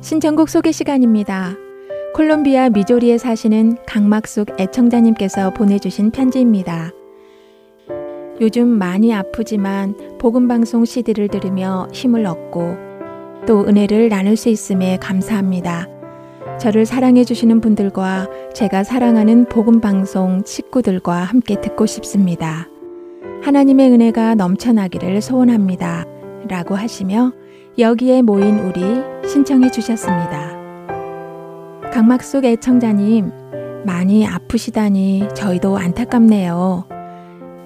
신청곡 0.00 0.48
소개 0.48 0.72
시간입니다. 0.72 1.56
콜롬비아 2.14 2.68
미조리에 2.68 3.16
사시는 3.16 3.78
강막숙 3.86 4.60
애청자님께서 4.60 5.50
보내주신 5.54 6.10
편지입니다. 6.10 6.90
요즘 8.40 8.68
많이 8.68 9.14
아프지만 9.14 9.94
복음방송 10.18 10.84
CD를 10.84 11.28
들으며 11.28 11.88
힘을 11.92 12.26
얻고 12.26 12.76
또 13.46 13.64
은혜를 13.66 14.08
나눌 14.08 14.36
수 14.36 14.48
있음에 14.48 14.98
감사합니다. 14.98 15.88
저를 16.58 16.84
사랑해주시는 16.84 17.60
분들과 17.60 18.28
제가 18.52 18.84
사랑하는 18.84 19.46
복음방송 19.46 20.42
식구들과 20.44 21.14
함께 21.14 21.60
듣고 21.60 21.86
싶습니다. 21.86 22.71
하나님의 23.42 23.90
은혜가 23.90 24.36
넘쳐나기를 24.36 25.20
소원합니다. 25.20 26.06
라고 26.48 26.76
하시며 26.76 27.32
여기에 27.76 28.22
모인 28.22 28.60
우리 28.60 28.80
신청해 29.28 29.72
주셨습니다. 29.72 30.52
강막숙 31.92 32.44
애청자님, 32.44 33.32
많이 33.84 34.26
아프시다니 34.26 35.28
저희도 35.34 35.76
안타깝네요. 35.76 36.84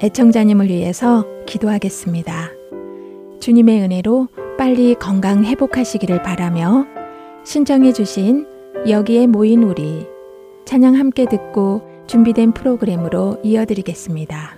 애청자님을 0.03 0.69
위해서 0.69 1.27
기도하겠습니다. 1.47 2.51
주님의 3.41 3.83
은혜로 3.83 4.29
빨리 4.59 4.95
건강 4.95 5.45
회복하시기를 5.45 6.23
바라며 6.23 6.87
신청해 7.45 7.93
주신 7.93 8.47
여기에 8.89 9.27
모인 9.27 9.63
우리 9.63 10.07
찬양 10.65 10.95
함께 10.97 11.27
듣고 11.27 11.83
준비된 12.07 12.53
프로그램으로 12.53 13.41
이어드리겠습니다. 13.43 14.57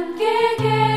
함께 0.00 0.24
계 0.56 0.89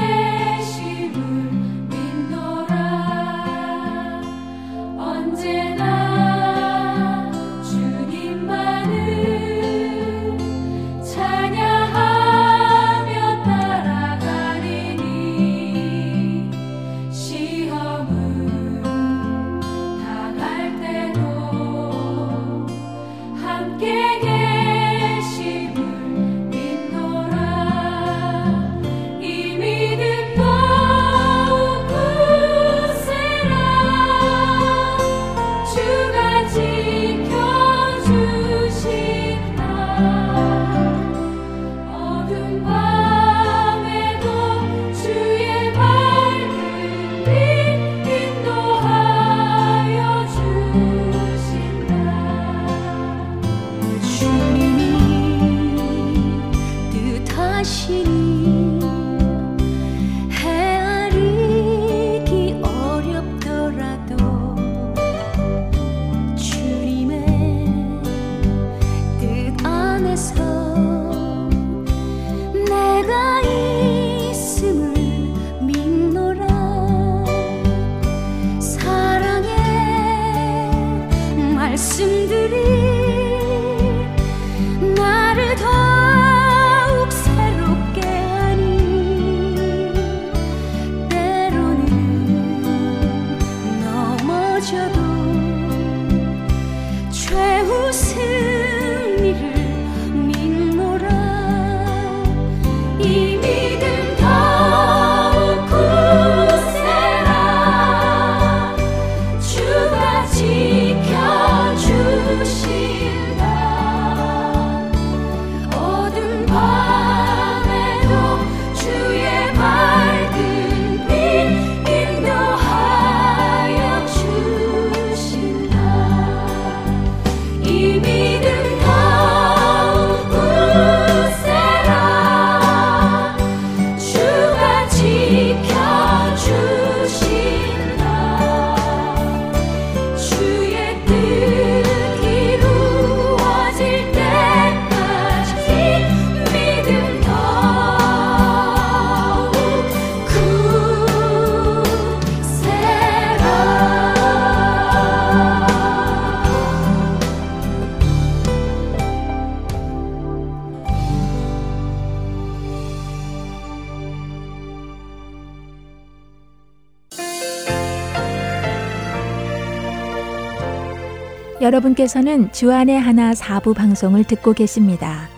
여러분께서는 171.63 172.51
주안의 172.51 172.99
하나 172.99 173.33
사부 173.33 173.73
방송을 173.73 174.25
듣고 174.25 174.51
계십니다. 174.51 175.29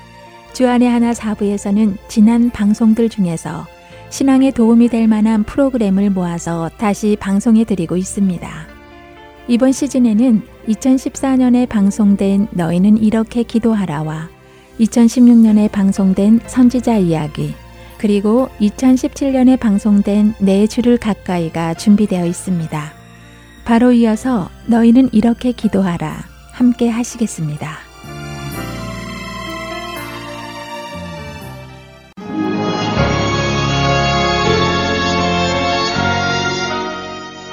주안의 0.53 0.89
하나 0.89 1.13
사부에서는 1.13 1.97
지난 2.07 2.49
방송들 2.49 3.09
중에서 3.09 3.67
신앙에 4.09 4.49
도움이 4.49 4.89
될 4.89 5.07
만한 5.07 5.43
프로그램을 5.43 6.09
모아서 6.09 6.71
다시 6.77 7.15
방송해 7.19 7.63
드리고 7.63 7.95
있습니다. 7.95 8.49
이번 9.47 9.71
시즌에는 9.71 10.41
2014년에 10.67 11.69
방송된 11.69 12.47
너희는 12.51 12.97
이렇게 12.97 13.43
기도하라와 13.43 14.29
2016년에 14.79 15.71
방송된 15.71 16.39
선지자 16.47 16.97
이야기, 16.97 17.53
그리고 17.99 18.49
2017년에 18.59 19.59
방송된 19.59 20.33
내 20.39 20.65
주를 20.65 20.97
가까이가 20.97 21.75
준비되어 21.75 22.25
있습니다. 22.25 22.94
바로 23.65 23.91
이어서 23.91 24.49
너희는 24.67 25.09
이렇게 25.11 25.51
기도하라 25.51 26.23
함께 26.51 26.87
하시겠습니다. 26.87 27.79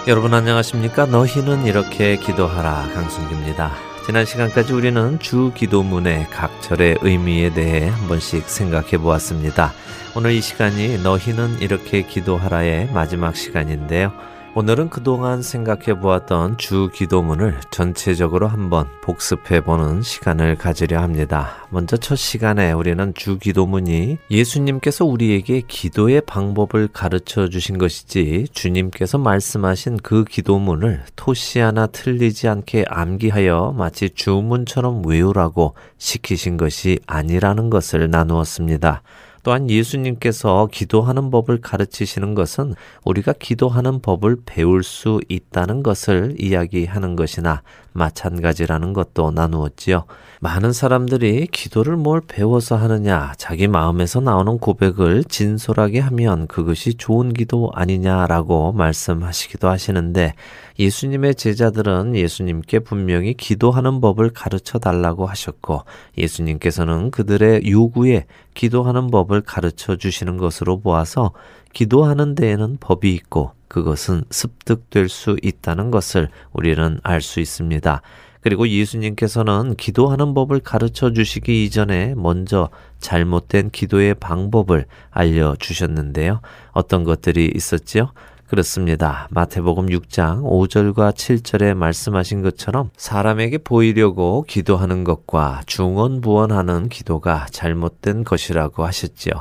여러분 0.07 0.35
안녕하십니까? 0.35 1.07
너희는 1.07 1.65
이렇게 1.65 2.17
기도하라 2.17 2.91
강순기입니다. 2.93 3.73
지난 4.05 4.27
시간까지 4.27 4.75
우리는 4.75 5.19
주 5.19 5.53
기도문의 5.55 6.27
각 6.31 6.61
절의 6.61 6.99
의미에 7.01 7.55
대해 7.55 7.89
한 7.89 8.07
번씩 8.07 8.51
생각해 8.51 8.99
보았습니다. 8.99 9.73
오늘 10.15 10.33
이 10.33 10.43
시간이 10.43 10.99
너희는 11.03 11.61
이렇게 11.61 12.03
기도하라의 12.03 12.91
마지막 12.93 13.35
시간인데요. 13.35 14.13
오늘은 14.55 14.91
그동안 14.91 15.41
생각해 15.41 15.99
보았던 15.99 16.59
주 16.59 16.91
기도문을 16.93 17.59
전체적으로 17.71 18.49
한번 18.49 18.87
복습해 19.01 19.63
보는 19.63 20.03
시간을 20.03 20.57
가지려 20.57 21.01
합니다. 21.01 21.67
먼저 21.71 21.97
첫 21.97 22.17
시간에 22.17 22.71
우리는 22.73 23.15
주 23.15 23.39
기도문이 23.39 24.19
예수님께서 24.31 25.07
우리에게 25.07 25.63
기도의 25.67 26.21
방법을 26.27 26.89
가르쳐 26.93 27.49
주신 27.49 27.79
것이지 27.79 28.49
주님께서 28.53 29.17
말씀하신 29.17 29.97
그 30.03 30.25
기도문을 30.25 31.05
토시 31.17 31.59
하나 31.61 31.87
틀리지 31.87 32.47
않게 32.47 32.85
암기하여 32.89 33.75
마치 33.79 34.11
주문처럼 34.11 35.07
외우라고 35.07 35.77
시키신 35.97 36.59
것이 36.59 36.99
아니라는 37.07 37.71
것을 37.71 38.11
나누었습니다. 38.11 39.01
또한 39.43 39.69
예수님께서 39.69 40.69
기도하는 40.71 41.31
법을 41.31 41.61
가르치시는 41.61 42.35
것은 42.35 42.75
우리가 43.05 43.33
기도하는 43.33 44.01
법을 44.01 44.39
배울 44.47 44.83
수 44.83 45.21
있다는 45.29 45.83
것을 45.83 46.37
이야기하는 46.39 47.17
것이나 47.17 47.63
마찬가지라는 47.93 48.93
것도 48.93 49.31
나누었지요. 49.31 50.05
많은 50.41 50.73
사람들이 50.73 51.47
기도를 51.47 51.97
뭘 51.97 52.21
배워서 52.21 52.77
하느냐, 52.77 53.33
자기 53.37 53.69
마음에서 53.69 54.21
나오는 54.21 54.59
고백을 54.59 55.23
진솔하게 55.25 56.01
하면 56.01 56.49
그것이 56.49 56.95
좋은 56.95 57.33
기도 57.33 57.71
아니냐라고 57.75 58.73
말씀하시기도 58.73 59.69
하시는데 59.69 60.35
예수님의 60.79 61.37
제자들은 61.37 62.17
예수님께 62.17 62.81
분명히 62.81 63.35
기도하는 63.35 64.01
법을 64.01 64.31
가르쳐 64.31 64.79
달라고 64.79 65.27
하셨고 65.27 65.83
예수님께서는 66.19 67.11
그들의 67.13 67.71
요구에 67.71 68.27
기도하는 68.55 69.11
법을 69.11 69.43
가르쳐 69.43 69.97
주시는 69.97 70.39
것으로 70.39 70.81
보아서 70.81 71.33
기도하는 71.73 72.35
데에는 72.35 72.79
법이 72.81 73.15
있고 73.15 73.53
그것은 73.73 74.25
습득될 74.29 75.09
수 75.09 75.39
있다는 75.41 75.91
것을 75.91 76.29
우리는 76.53 77.01
알 77.03 77.23
수 77.23 77.41
있습니다. 77.41 78.03
그리고 78.43 78.69
예수님께서는 78.69 79.77
기도하는 79.77 80.35
법을 80.35 80.61
가르쳐 80.61 81.13
주시기 81.15 81.65
이전에 81.65 82.15
먼저 82.15 82.69
잘못된 82.99 83.71
기도의 83.71 84.17
방법을 84.17 84.85
알려 85.11 85.57
주셨는데요. 85.59 86.43
어떤 86.73 87.05
것들이 87.05 87.51
있었지요? 87.55 88.13
그렇습니다. 88.47 89.27
마태복음 89.31 89.87
6장 89.87 90.43
5절과 90.43 91.15
7절에 91.15 91.73
말씀하신 91.73 92.43
것처럼 92.43 92.91
사람에게 92.99 93.57
보이려고 93.57 94.45
기도하는 94.47 95.05
것과 95.05 95.63
중언부언하는 95.65 96.91
기도가 96.91 97.47
잘못된 97.51 98.25
것이라고 98.25 98.85
하셨지요. 98.85 99.33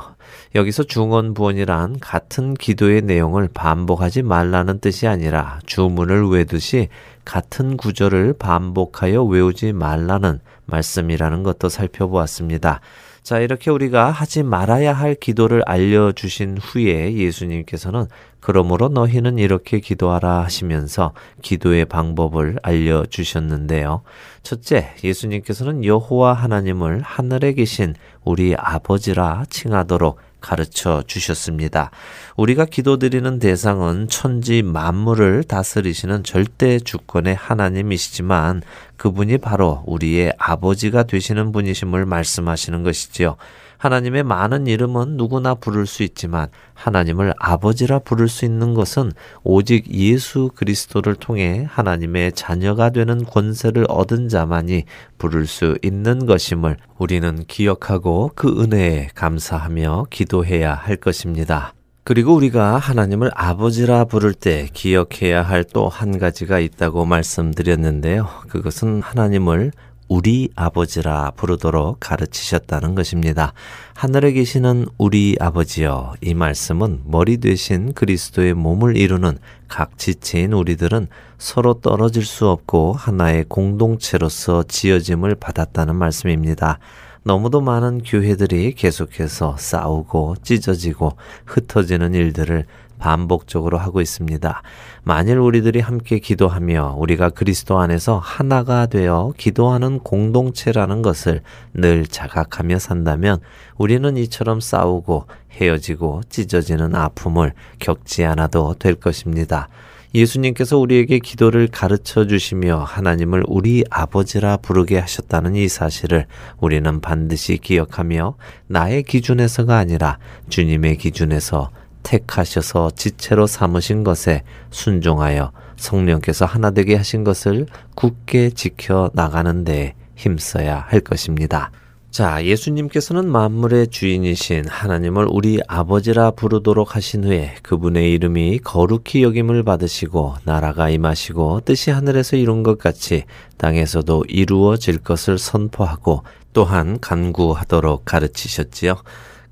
여기서 0.54 0.84
중언부언이란 0.84 2.00
같은 2.00 2.54
기도의 2.54 3.02
내용을 3.02 3.48
반복하지 3.52 4.22
말라는 4.22 4.80
뜻이 4.80 5.06
아니라 5.06 5.58
주문을 5.66 6.28
외듯이 6.28 6.88
같은 7.24 7.76
구절을 7.76 8.34
반복하여 8.38 9.24
외우지 9.24 9.72
말라는 9.72 10.40
말씀이라는 10.66 11.42
것도 11.42 11.68
살펴보았습니다. 11.68 12.80
자, 13.22 13.38
이렇게 13.38 13.70
우리가 13.70 14.10
하지 14.10 14.42
말아야 14.42 14.92
할 14.92 15.14
기도를 15.14 15.62
알려주신 15.66 16.58
후에 16.58 17.14
예수님께서는 17.14 18.06
그러므로 18.42 18.88
너희는 18.88 19.38
이렇게 19.38 19.78
기도하라 19.78 20.42
하시면서 20.42 21.14
기도의 21.42 21.84
방법을 21.84 22.58
알려 22.62 23.06
주셨는데요. 23.06 24.02
첫째, 24.42 24.90
예수님께서는 25.02 25.84
여호와 25.84 26.34
하나님을 26.34 27.02
하늘에 27.02 27.52
계신 27.52 27.94
우리 28.24 28.54
아버지라 28.58 29.44
칭하도록 29.48 30.18
가르쳐 30.40 31.04
주셨습니다. 31.06 31.92
우리가 32.36 32.64
기도드리는 32.64 33.38
대상은 33.38 34.08
천지 34.08 34.62
만물을 34.62 35.44
다스리시는 35.44 36.24
절대 36.24 36.80
주권의 36.80 37.36
하나님이시지만 37.36 38.62
그분이 38.96 39.38
바로 39.38 39.84
우리의 39.86 40.34
아버지가 40.36 41.04
되시는 41.04 41.52
분이심을 41.52 42.06
말씀하시는 42.06 42.82
것이지요. 42.82 43.36
하나님의 43.82 44.22
많은 44.22 44.68
이름은 44.68 45.16
누구나 45.16 45.56
부를 45.56 45.86
수 45.86 46.04
있지만 46.04 46.46
하나님을 46.74 47.34
아버지라 47.36 47.98
부를 47.98 48.28
수 48.28 48.44
있는 48.44 48.74
것은 48.74 49.10
오직 49.42 49.92
예수 49.92 50.50
그리스도를 50.54 51.16
통해 51.16 51.66
하나님의 51.68 52.30
자녀가 52.34 52.90
되는 52.90 53.24
권세를 53.24 53.86
얻은 53.88 54.28
자만이 54.28 54.84
부를 55.18 55.48
수 55.48 55.76
있는 55.82 56.26
것임을 56.26 56.76
우리는 56.96 57.44
기억하고 57.48 58.30
그 58.36 58.62
은혜에 58.62 59.08
감사하며 59.16 60.06
기도해야 60.10 60.74
할 60.74 60.94
것입니다. 60.94 61.74
그리고 62.04 62.34
우리가 62.34 62.78
하나님을 62.78 63.32
아버지라 63.34 64.04
부를 64.04 64.32
때 64.32 64.68
기억해야 64.72 65.42
할 65.42 65.64
또 65.64 65.88
한 65.88 66.18
가지가 66.18 66.60
있다고 66.60 67.04
말씀드렸는데요. 67.04 68.28
그것은 68.48 69.02
하나님을 69.02 69.72
우리 70.12 70.50
아버지라 70.54 71.32
부르도록 71.36 71.96
가르치셨다는 71.98 72.94
것입니다. 72.94 73.54
하늘에 73.94 74.32
계시는 74.32 74.88
우리 74.98 75.38
아버지여 75.40 76.16
이 76.20 76.34
말씀은 76.34 77.04
머리 77.06 77.38
되신 77.38 77.94
그리스도의 77.94 78.52
몸을 78.52 78.98
이루는 78.98 79.38
각 79.68 79.96
지체인 79.96 80.52
우리들은 80.52 81.06
서로 81.38 81.80
떨어질 81.80 82.26
수 82.26 82.46
없고 82.46 82.92
하나의 82.92 83.46
공동체로서 83.48 84.64
지어짐을 84.64 85.36
받았다는 85.36 85.96
말씀입니다. 85.96 86.78
너무도 87.22 87.62
많은 87.62 88.02
교회들이 88.02 88.74
계속해서 88.74 89.56
싸우고 89.58 90.36
찢어지고 90.42 91.16
흩어지는 91.46 92.12
일들을 92.12 92.66
반복적으로 93.02 93.78
하고 93.78 94.00
있습니다. 94.00 94.62
만일 95.02 95.38
우리들이 95.38 95.80
함께 95.80 96.20
기도하며 96.20 96.94
우리가 96.98 97.30
그리스도 97.30 97.80
안에서 97.80 98.18
하나가 98.18 98.86
되어 98.86 99.32
기도하는 99.36 99.98
공동체라는 99.98 101.02
것을 101.02 101.40
늘 101.74 102.06
자각하며 102.06 102.78
산다면 102.78 103.40
우리는 103.76 104.16
이처럼 104.16 104.60
싸우고 104.60 105.26
헤어지고 105.50 106.20
찢어지는 106.28 106.94
아픔을 106.94 107.54
겪지 107.80 108.24
않아도 108.24 108.76
될 108.78 108.94
것입니다. 108.94 109.68
예수님께서 110.14 110.78
우리에게 110.78 111.18
기도를 111.18 111.66
가르쳐 111.66 112.28
주시며 112.28 112.84
하나님을 112.84 113.42
우리 113.48 113.82
아버지라 113.90 114.58
부르게 114.58 114.98
하셨다는 115.00 115.56
이 115.56 115.66
사실을 115.66 116.26
우리는 116.60 117.00
반드시 117.00 117.58
기억하며 117.58 118.36
나의 118.68 119.02
기준에서가 119.02 119.76
아니라 119.76 120.18
주님의 120.50 120.98
기준에서 120.98 121.70
택하셔서 122.02 122.92
지체로 122.96 123.46
삼으신 123.46 124.04
것에 124.04 124.42
순종하여 124.70 125.52
성령께서 125.76 126.44
하나 126.44 126.70
되게 126.70 126.94
하신 126.96 127.24
것을 127.24 127.66
굳게 127.94 128.50
지켜 128.50 129.10
나가는 129.14 129.64
데 129.64 129.94
힘써야 130.16 130.84
할 130.88 131.00
것입니다. 131.00 131.70
자, 132.12 132.44
예수님께서는 132.44 133.26
만물의 133.26 133.88
주인이신 133.88 134.68
하나님을 134.68 135.28
우리 135.30 135.60
아버지라 135.66 136.32
부르도록 136.32 136.94
하신 136.94 137.24
후에 137.24 137.54
그분의 137.62 138.12
이름이 138.12 138.58
거룩히 138.58 139.22
여김을 139.22 139.62
받으시고 139.62 140.34
나라가 140.44 140.90
임하시고 140.90 141.62
뜻이 141.64 141.90
하늘에서 141.90 142.36
이룬 142.36 142.62
것 142.62 142.76
같이 142.76 143.24
땅에서도 143.56 144.26
이루어질 144.28 144.98
것을 144.98 145.38
선포하고 145.38 146.22
또한 146.52 147.00
간구하도록 147.00 148.04
가르치셨지요. 148.04 148.96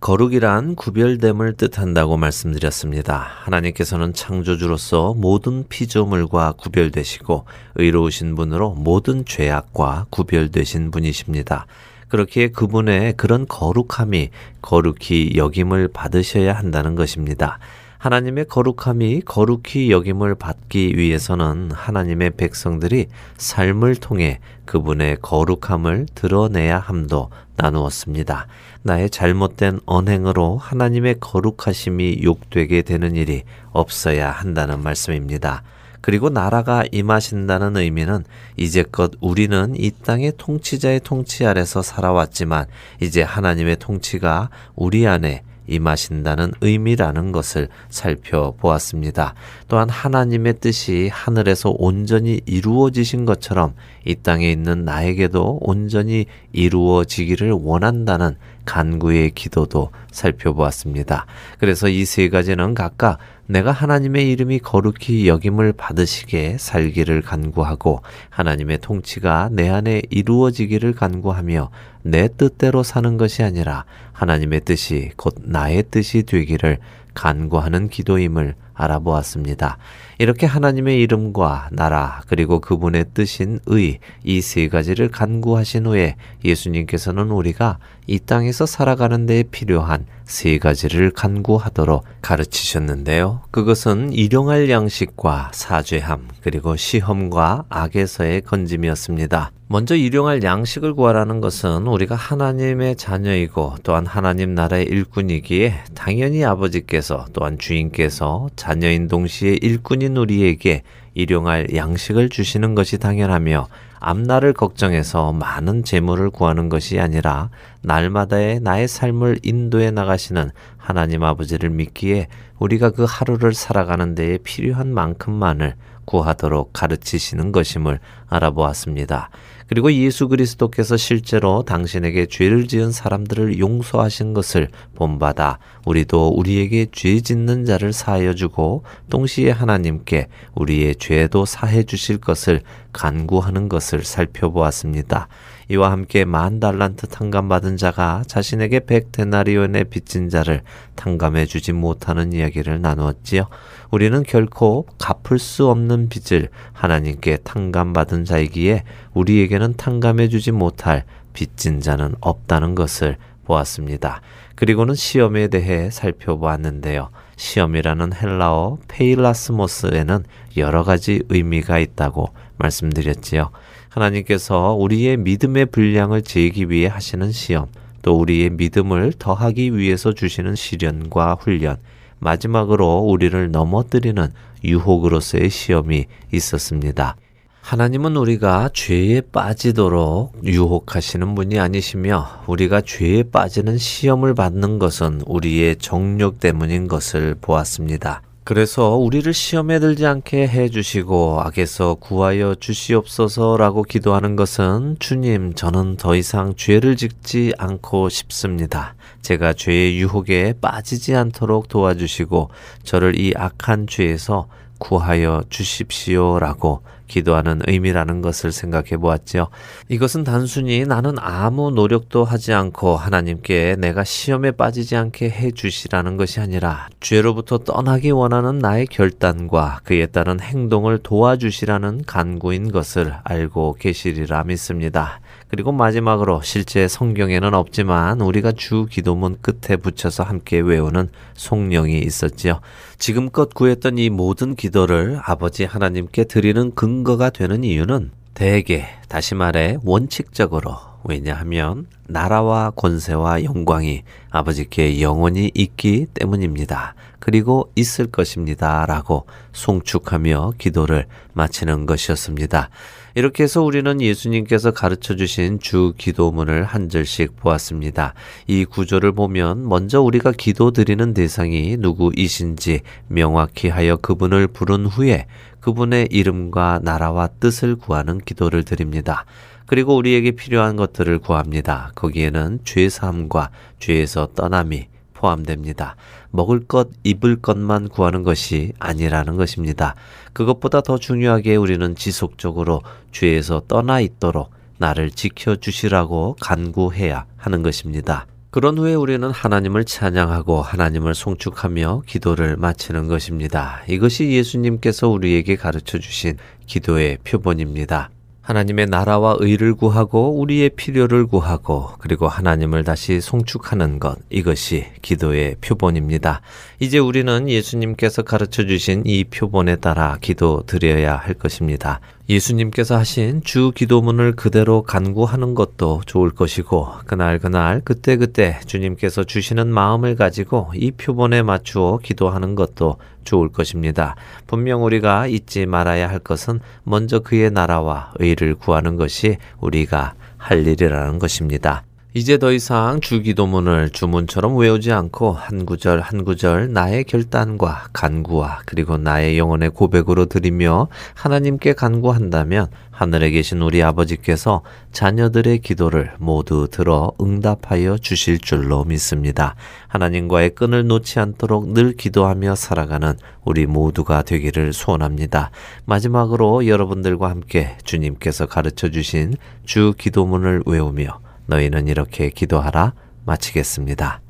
거룩이란 0.00 0.76
구별됨을 0.76 1.58
뜻한다고 1.58 2.16
말씀드렸습니다. 2.16 3.28
하나님께서는 3.42 4.14
창조주로서 4.14 5.12
모든 5.12 5.68
피조물과 5.68 6.52
구별되시고 6.52 7.44
의로우신 7.74 8.34
분으로 8.34 8.70
모든 8.70 9.26
죄악과 9.26 10.06
구별되신 10.08 10.90
분이십니다. 10.90 11.66
그렇기에 12.08 12.48
그분의 12.48 13.12
그런 13.18 13.46
거룩함이 13.46 14.30
거룩히 14.62 15.32
여김을 15.36 15.88
받으셔야 15.88 16.54
한다는 16.54 16.94
것입니다. 16.94 17.58
하나님의 18.00 18.46
거룩함이 18.46 19.20
거룩히 19.26 19.90
여김을 19.90 20.34
받기 20.34 20.96
위해서는 20.96 21.70
하나님의 21.70 22.30
백성들이 22.30 23.08
삶을 23.36 23.96
통해 23.96 24.40
그분의 24.64 25.18
거룩함을 25.20 26.06
드러내야 26.14 26.78
함도 26.78 27.28
나누었습니다. 27.56 28.46
나의 28.84 29.10
잘못된 29.10 29.80
언행으로 29.84 30.56
하나님의 30.56 31.16
거룩하심이 31.20 32.22
욕되게 32.22 32.80
되는 32.80 33.16
일이 33.16 33.42
없어야 33.70 34.30
한다는 34.30 34.82
말씀입니다. 34.82 35.62
그리고 36.00 36.30
나라가 36.30 36.84
임하신다는 36.90 37.76
의미는 37.76 38.24
이제껏 38.56 39.12
우리는 39.20 39.74
이 39.76 39.90
땅의 39.90 40.32
통치자의 40.38 41.00
통치 41.00 41.44
아래서 41.44 41.82
살아왔지만 41.82 42.64
이제 43.02 43.20
하나님의 43.20 43.76
통치가 43.76 44.48
우리 44.74 45.06
안에 45.06 45.42
임하신다는 45.70 46.52
의미라는 46.60 47.32
것을 47.32 47.68
살펴보았습니다. 47.88 49.34
또한 49.68 49.88
하나님의 49.88 50.60
뜻이 50.60 51.08
하늘에서 51.10 51.72
온전히 51.78 52.40
이루어지신 52.44 53.24
것처럼 53.24 53.74
이 54.04 54.14
땅에 54.16 54.50
있는 54.50 54.84
나에게도 54.84 55.60
온전히 55.62 56.26
이루어지기를 56.52 57.52
원한다는 57.52 58.36
간구의 58.66 59.30
기도도 59.30 59.90
살펴보았습니다. 60.12 61.24
그래서 61.58 61.88
이 61.88 62.04
세 62.10 62.28
가지는 62.28 62.74
각각 62.74 63.18
내가 63.46 63.70
하나님의 63.70 64.30
이름이 64.30 64.58
거룩히 64.60 65.28
여김을 65.28 65.72
받으시게 65.74 66.56
살기를 66.58 67.22
간구하고 67.22 68.02
하나님의 68.30 68.78
통치가 68.78 69.48
내 69.52 69.68
안에 69.68 70.02
이루어지기를 70.10 70.92
간구하며 70.92 71.70
내 72.02 72.28
뜻대로 72.28 72.82
사는 72.82 73.16
것이 73.16 73.42
아니라 73.42 73.84
하나님의 74.12 74.62
뜻이 74.62 75.10
곧 75.16 75.34
나의 75.42 75.84
뜻이 75.90 76.22
되기를 76.22 76.78
간구하는 77.14 77.88
기도임을 77.88 78.54
알아보았습니다. 78.74 79.76
이렇게 80.18 80.46
하나님의 80.46 81.00
이름과 81.02 81.68
나라 81.72 82.22
그리고 82.28 82.60
그분의 82.60 83.06
뜻인 83.12 83.58
의 83.66 83.98
이 84.24 84.40
세 84.40 84.68
가지를 84.68 85.08
간구하신 85.10 85.86
후에 85.86 86.16
예수님께서는 86.44 87.30
우리가 87.30 87.78
이 88.06 88.18
땅에서 88.18 88.64
살아가는 88.64 89.26
데 89.26 89.42
필요한 89.42 90.06
세 90.24 90.58
가지를 90.58 91.10
간구하도록 91.10 92.04
가르치셨는데요. 92.22 93.42
그것은 93.50 94.12
일용할 94.12 94.70
양식과 94.70 95.50
사죄함 95.52 96.28
그리고 96.42 96.76
시험과 96.76 97.64
악에서의 97.68 98.42
건짐이었습니다. 98.42 99.52
먼저 99.72 99.94
일용할 99.94 100.42
양식을 100.42 100.94
구하라는 100.94 101.40
것은 101.40 101.86
우리가 101.86 102.16
하나님의 102.16 102.96
자녀이고 102.96 103.76
또한 103.84 104.04
하나님 104.04 104.52
나라의 104.56 104.86
일꾼이기에 104.86 105.84
당연히 105.94 106.44
아버지께서 106.44 107.26
또한 107.32 107.56
주인께서 107.56 108.48
자녀인 108.56 109.06
동시에 109.06 109.58
일꾼인 109.62 110.16
우리에게 110.16 110.82
일용할 111.14 111.68
양식을 111.72 112.30
주시는 112.30 112.74
것이 112.74 112.98
당연하며 112.98 113.68
앞날을 114.00 114.54
걱정해서 114.54 115.32
많은 115.34 115.84
재물을 115.84 116.30
구하는 116.30 116.68
것이 116.68 116.98
아니라 116.98 117.50
날마다의 117.82 118.58
나의 118.58 118.88
삶을 118.88 119.38
인도해 119.44 119.92
나가시는 119.92 120.50
하나님 120.78 121.22
아버지를 121.22 121.70
믿기에 121.70 122.26
우리가 122.58 122.90
그 122.90 123.06
하루를 123.08 123.54
살아가는 123.54 124.16
데에 124.16 124.38
필요한 124.38 124.92
만큼만을 124.92 125.76
구하도록 126.06 126.72
가르치시는 126.72 127.52
것임을 127.52 128.00
알아보았습니다. 128.28 129.30
그리고 129.70 129.92
예수 129.92 130.26
그리스도께서 130.26 130.96
실제로 130.96 131.62
당신에게 131.62 132.26
죄를 132.26 132.66
지은 132.66 132.90
사람들을 132.90 133.60
용서하신 133.60 134.34
것을 134.34 134.68
본받아 134.96 135.60
우리도 135.86 136.30
우리에게 136.30 136.88
죄 136.90 137.20
짓는 137.20 137.64
자를 137.66 137.92
사하여 137.92 138.34
주고 138.34 138.82
동시에 139.10 139.52
하나님께 139.52 140.26
우리의 140.56 140.96
죄도 140.96 141.44
사해 141.44 141.84
주실 141.84 142.18
것을 142.18 142.62
간구하는 142.92 143.68
것을 143.68 144.02
살펴보았습니다. 144.02 145.28
이와 145.70 145.92
함께 145.92 146.24
만 146.24 146.58
달란트 146.58 147.06
탕감받은 147.06 147.76
자가 147.76 148.24
자신에게 148.26 148.80
백 148.80 149.12
데나리온의 149.12 149.84
빚진 149.84 150.28
자를 150.28 150.62
탕감해 150.96 151.46
주지 151.46 151.72
못하는 151.72 152.32
이야기를 152.32 152.80
나누었지요. 152.82 153.46
우리는 153.92 154.20
결코 154.24 154.88
갚을 154.98 155.38
수 155.38 155.68
없는 155.68 156.08
빚을 156.08 156.48
하나님께 156.72 157.38
탕감받은 157.44 158.24
자이기에 158.24 158.82
우리에게는 159.14 159.74
탕감해 159.76 160.26
주지 160.28 160.50
못할 160.50 161.04
빚진 161.34 161.80
자는 161.80 162.16
없다는 162.20 162.74
것을 162.74 163.16
보았습니다. 163.44 164.22
그리고는 164.56 164.96
시험에 164.96 165.46
대해 165.46 165.88
살펴보았는데요. 165.90 167.10
시험이라는 167.36 168.12
헬라어 168.12 168.78
페일라스모스에는 168.88 170.24
여러 170.56 170.82
가지 170.82 171.22
의미가 171.28 171.78
있다고 171.78 172.34
말씀드렸지요. 172.58 173.50
하나님께서 173.90 174.72
우리의 174.72 175.16
믿음의 175.18 175.66
분량을 175.66 176.22
재기 176.22 176.70
위해 176.70 176.88
하시는 176.88 177.30
시험, 177.32 177.66
또 178.02 178.18
우리의 178.18 178.50
믿음을 178.50 179.12
더하기 179.18 179.76
위해서 179.76 180.12
주시는 180.12 180.54
시련과 180.54 181.36
훈련, 181.40 181.76
마지막으로 182.20 183.00
우리를 183.00 183.50
넘어뜨리는 183.50 184.32
유혹으로서의 184.64 185.50
시험이 185.50 186.06
있었습니다. 186.32 187.16
하나님은 187.62 188.16
우리가 188.16 188.70
죄에 188.72 189.20
빠지도록 189.20 190.32
유혹하시는 190.44 191.34
분이 191.34 191.58
아니시며 191.58 192.44
우리가 192.46 192.80
죄에 192.80 193.24
빠지는 193.24 193.76
시험을 193.78 194.34
받는 194.34 194.78
것은 194.78 195.22
우리의 195.26 195.76
정욕 195.76 196.40
때문인 196.40 196.88
것을 196.88 197.36
보았습니다. 197.40 198.22
그래서 198.42 198.96
우리를 198.96 199.32
시험에 199.32 199.78
들지 199.78 200.06
않게 200.06 200.48
해 200.48 200.68
주시고 200.68 201.40
악에서 201.42 201.94
구하여 201.96 202.54
주시옵소서라고 202.54 203.82
기도하는 203.82 204.34
것은 204.34 204.96
주님, 204.98 205.52
저는 205.54 205.96
더 205.96 206.16
이상 206.16 206.54
죄를 206.56 206.96
짓지 206.96 207.52
않고 207.58 208.08
싶습니다. 208.08 208.94
제가 209.22 209.52
죄의 209.52 209.98
유혹에 209.98 210.54
빠지지 210.60 211.14
않도록 211.14 211.68
도와주시고 211.68 212.50
저를 212.82 213.20
이 213.20 213.34
악한 213.36 213.86
죄에서 213.86 214.48
구하여 214.78 215.44
주십시오라고 215.50 216.82
기도하는 217.10 217.60
의미라는 217.66 218.22
것을 218.22 218.52
생각해 218.52 218.96
보았지요. 218.96 219.48
이것은 219.88 220.24
단순히 220.24 220.86
나는 220.86 221.16
아무 221.18 221.70
노력도 221.70 222.24
하지 222.24 222.54
않고 222.54 222.96
하나님께 222.96 223.76
내가 223.78 224.04
시험에 224.04 224.52
빠지지 224.52 224.96
않게 224.96 225.28
해 225.28 225.50
주시라는 225.50 226.16
것이 226.16 226.40
아니라 226.40 226.88
죄로부터 227.00 227.58
떠나기 227.58 228.12
원하는 228.12 228.58
나의 228.58 228.86
결단과 228.86 229.80
그에 229.84 230.06
따른 230.06 230.38
행동을 230.40 230.98
도와주시라는 230.98 232.04
간구인 232.06 232.70
것을 232.70 233.12
알고 233.24 233.76
계시리라 233.80 234.44
믿습니다. 234.44 235.20
그리고 235.50 235.72
마지막으로 235.72 236.42
실제 236.42 236.86
성경에는 236.86 237.54
없지만 237.54 238.20
우리가 238.20 238.52
주 238.52 238.86
기도문 238.88 239.38
끝에 239.42 239.76
붙여서 239.76 240.22
함께 240.22 240.60
외우는 240.60 241.08
송령이 241.34 241.98
있었지요. 241.98 242.60
지금껏 242.98 243.52
구했던 243.52 243.98
이 243.98 244.10
모든 244.10 244.54
기도를 244.54 245.18
아버지 245.24 245.64
하나님께 245.64 246.24
드리는 246.24 246.72
근거가 246.76 247.30
되는 247.30 247.64
이유는 247.64 248.12
대개, 248.34 248.86
다시 249.08 249.34
말해 249.34 249.76
원칙적으로 249.82 250.76
왜냐하면 251.02 251.86
나라와 252.06 252.70
권세와 252.70 253.42
영광이 253.42 254.02
아버지께 254.30 255.00
영원히 255.00 255.50
있기 255.54 256.06
때문입니다. 256.14 256.94
그리고 257.18 257.70
있을 257.74 258.06
것입니다. 258.06 258.86
라고 258.86 259.26
송축하며 259.52 260.54
기도를 260.58 261.06
마치는 261.32 261.86
것이었습니다. 261.86 262.70
이렇게 263.14 263.44
해서 263.44 263.62
우리는 263.62 264.00
예수님께서 264.00 264.70
가르쳐 264.70 265.16
주신 265.16 265.58
주 265.58 265.94
기도문을 265.98 266.64
한 266.64 266.88
절씩 266.88 267.36
보았습니다. 267.36 268.14
이 268.46 268.64
구조를 268.64 269.12
보면 269.12 269.68
먼저 269.68 270.00
우리가 270.00 270.32
기도 270.32 270.70
드리는 270.70 271.12
대상이 271.14 271.76
누구이신지 271.78 272.80
명확히 273.08 273.68
하여 273.68 273.96
그분을 273.96 274.46
부른 274.48 274.86
후에 274.86 275.26
그분의 275.60 276.08
이름과 276.10 276.80
나라와 276.82 277.26
뜻을 277.26 277.76
구하는 277.76 278.18
기도를 278.18 278.64
드립니다. 278.64 279.24
그리고 279.66 279.96
우리에게 279.96 280.32
필요한 280.32 280.76
것들을 280.76 281.18
구합니다. 281.18 281.92
거기에는 281.94 282.60
죄 282.64 282.88
사함과 282.88 283.50
죄에서 283.78 284.28
떠남이 284.34 284.88
포함됩니다. 285.20 285.96
먹을 286.30 286.60
것, 286.66 286.88
입을 287.04 287.36
것만 287.36 287.88
구하는 287.88 288.22
것이 288.22 288.72
아니라는 288.78 289.36
것입니다. 289.36 289.94
그것보다 290.32 290.80
더 290.80 290.96
중요하게 290.96 291.56
우리는 291.56 291.94
지속적으로 291.94 292.80
죄에서 293.12 293.62
떠나 293.68 294.00
있도록 294.00 294.50
나를 294.78 295.10
지켜주시라고 295.10 296.36
간구해야 296.40 297.26
하는 297.36 297.62
것입니다. 297.62 298.26
그런 298.50 298.78
후에 298.78 298.94
우리는 298.94 299.30
하나님을 299.30 299.84
찬양하고 299.84 300.62
하나님을 300.62 301.14
송축하며 301.14 302.02
기도를 302.06 302.56
마치는 302.56 303.06
것입니다. 303.06 303.82
이것이 303.88 304.30
예수님께서 304.30 305.08
우리에게 305.08 305.54
가르쳐 305.54 305.98
주신 305.98 306.36
기도의 306.66 307.18
표본입니다. 307.22 308.10
하나님의 308.50 308.86
나라와 308.86 309.36
의를 309.38 309.74
구하고 309.74 310.40
우리의 310.40 310.70
필요를 310.70 311.28
구하고 311.28 311.90
그리고 311.98 312.26
하나님을 312.26 312.82
다시 312.82 313.20
송축하는 313.20 314.00
것 314.00 314.18
이것이 314.28 314.86
기도의 315.02 315.54
표본입니다. 315.60 316.40
이제 316.80 316.98
우리는 316.98 317.48
예수님께서 317.48 318.22
가르쳐 318.22 318.66
주신 318.66 319.04
이 319.06 319.22
표본에 319.22 319.76
따라 319.76 320.18
기도 320.20 320.64
드려야 320.66 321.14
할 321.14 321.34
것입니다. 321.34 322.00
예수님께서 322.30 322.96
하신 322.96 323.42
주 323.42 323.72
기도문을 323.74 324.36
그대로 324.36 324.82
간구하는 324.82 325.56
것도 325.56 326.02
좋을 326.06 326.30
것이고 326.30 326.86
그날 327.04 327.40
그날 327.40 327.80
그때그때 327.80 328.60
주님께서 328.66 329.24
주시는 329.24 329.66
마음을 329.66 330.14
가지고 330.14 330.70
이 330.76 330.92
표본에 330.92 331.42
맞추어 331.42 331.98
기도하는 331.98 332.54
것도 332.54 332.98
좋을 333.24 333.48
것입니다. 333.48 334.14
분명 334.46 334.84
우리가 334.84 335.26
잊지 335.26 335.66
말아야 335.66 336.08
할 336.08 336.20
것은 336.20 336.60
먼저 336.84 337.18
그의 337.18 337.50
나라와 337.50 338.12
의를 338.20 338.54
구하는 338.54 338.94
것이 338.94 339.36
우리가 339.58 340.14
할 340.36 340.64
일이라는 340.68 341.18
것입니다. 341.18 341.82
이제 342.12 342.38
더 342.38 342.50
이상 342.50 343.00
주기도문을 343.00 343.90
주문처럼 343.90 344.56
외우지 344.56 344.90
않고 344.90 345.30
한 345.30 345.64
구절 345.64 346.00
한 346.00 346.24
구절 346.24 346.72
나의 346.72 347.04
결단과 347.04 347.84
간구와 347.92 348.62
그리고 348.66 348.96
나의 348.96 349.38
영혼의 349.38 349.70
고백으로 349.70 350.26
드리며 350.26 350.88
하나님께 351.14 351.74
간구한다면 351.74 352.66
하늘에 352.90 353.30
계신 353.30 353.62
우리 353.62 353.80
아버지께서 353.84 354.62
자녀들의 354.90 355.60
기도를 355.60 356.10
모두 356.18 356.66
들어 356.68 357.12
응답하여 357.20 357.98
주실 357.98 358.40
줄로 358.40 358.82
믿습니다. 358.82 359.54
하나님과의 359.86 360.56
끈을 360.56 360.88
놓지 360.88 361.20
않도록 361.20 361.68
늘 361.74 361.92
기도하며 361.92 362.56
살아가는 362.56 363.14
우리 363.44 363.66
모두가 363.66 364.22
되기를 364.22 364.72
소원합니다. 364.72 365.52
마지막으로 365.84 366.66
여러분들과 366.66 367.30
함께 367.30 367.76
주님께서 367.84 368.46
가르쳐 368.46 368.90
주신 368.90 369.36
주 369.64 369.94
기도문을 369.96 370.64
외우며 370.66 371.20
너희는 371.50 371.88
이렇게 371.88 372.30
기도하라 372.30 372.94
마치겠습니다. 373.26 374.22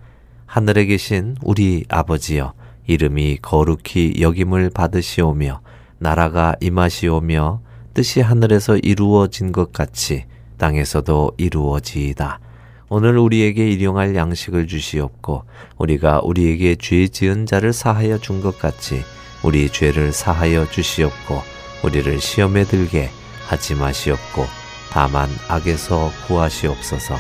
하늘에 0.46 0.86
계신 0.86 1.36
우리 1.42 1.84
아버지여 1.88 2.54
이름이 2.86 3.38
거룩히 3.42 4.14
여김을 4.20 4.70
받으시오며 4.70 5.60
나라가 5.98 6.56
임하시오며 6.60 7.60
뜻이 7.94 8.20
하늘에서 8.22 8.78
이루어진 8.78 9.52
것 9.52 9.72
같이 9.72 10.24
땅에서도 10.56 11.32
이루어지이다. 11.36 12.40
오늘 12.88 13.18
우리에게 13.18 13.70
일용할 13.70 14.16
양식을 14.16 14.66
주시옵고 14.66 15.44
우리가 15.78 16.20
우리에게 16.24 16.74
죄 16.76 17.06
지은 17.06 17.46
자를 17.46 17.72
사하여 17.72 18.18
준 18.18 18.40
것 18.42 18.58
같이 18.58 19.02
우리 19.44 19.68
죄를 19.68 20.12
사하여 20.12 20.68
주시옵고 20.70 21.40
우리를 21.84 22.18
시험에 22.18 22.64
들게 22.64 23.10
하지 23.46 23.74
마시옵고 23.74 24.59
다만 24.90 25.30
악에서 25.48 26.12
구하시옵소서. 26.26 27.16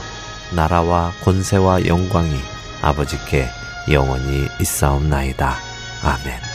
나라와 0.54 1.12
권세와 1.22 1.86
영광이 1.86 2.34
아버지께 2.82 3.48
영원히 3.90 4.48
있사옵나이다. 4.60 5.56
아멘. 6.02 6.49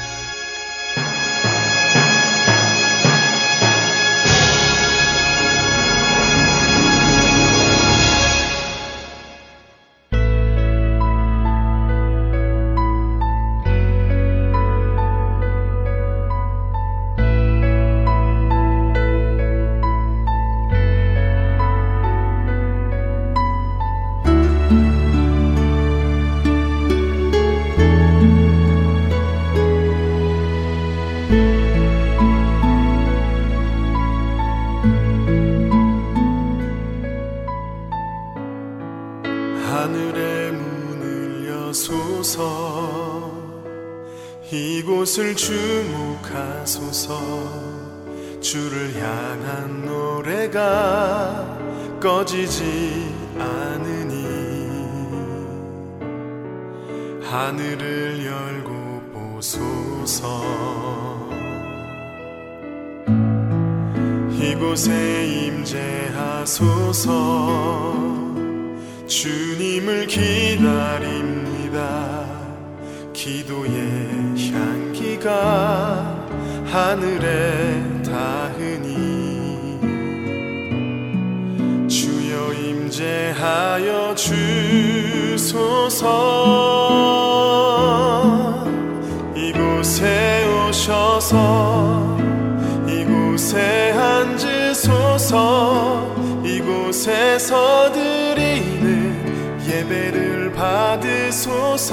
이곳에서 96.96 97.92
드리는 97.92 99.60
예배를 99.68 100.54
받으소서. 100.54 101.92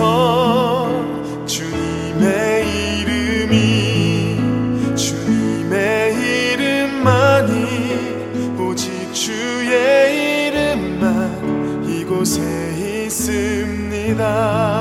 주님의 1.44 3.00
이름이 3.00 4.36
주님의 4.94 6.14
이름만이 6.54 7.56
오직 8.60 9.12
주의 9.12 10.46
이름만 10.46 11.84
이곳에 11.84 12.40
있습니다. 13.04 14.71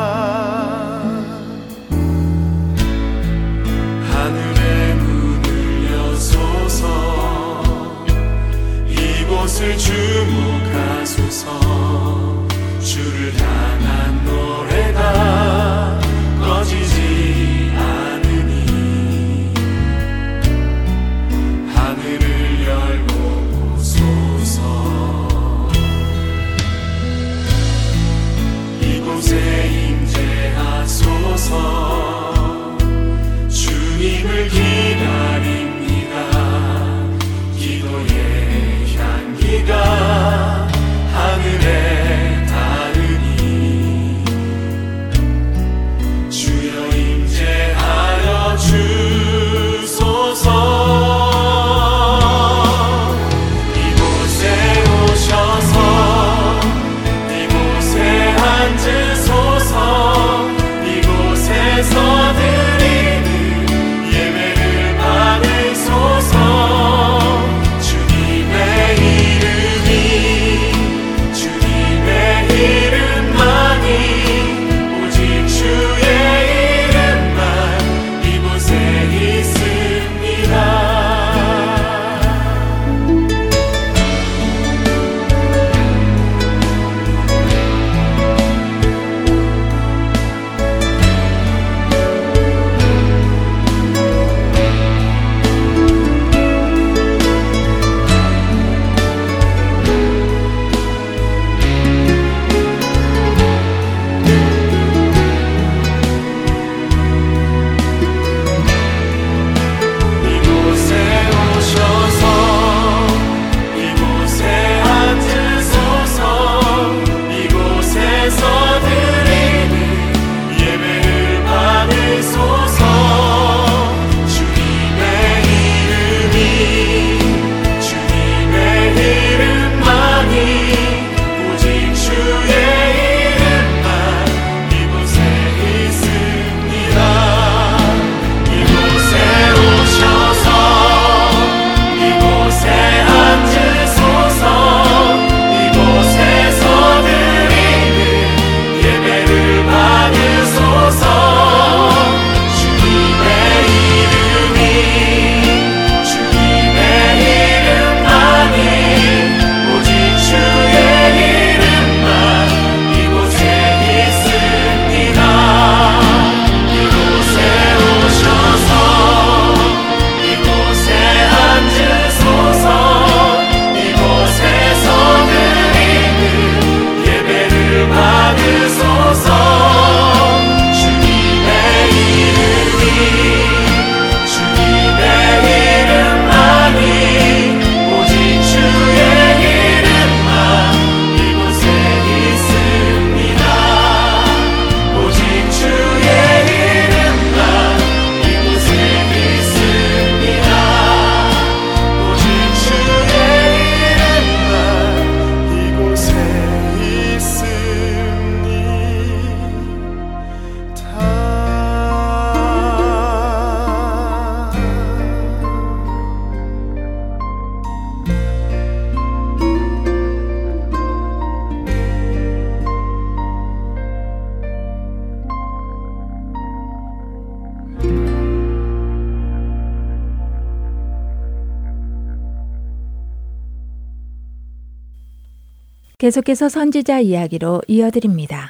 계속해서 236.01 236.49
선지자 236.49 237.01
이야기로 237.01 237.61
이어드립니다. 237.67 238.49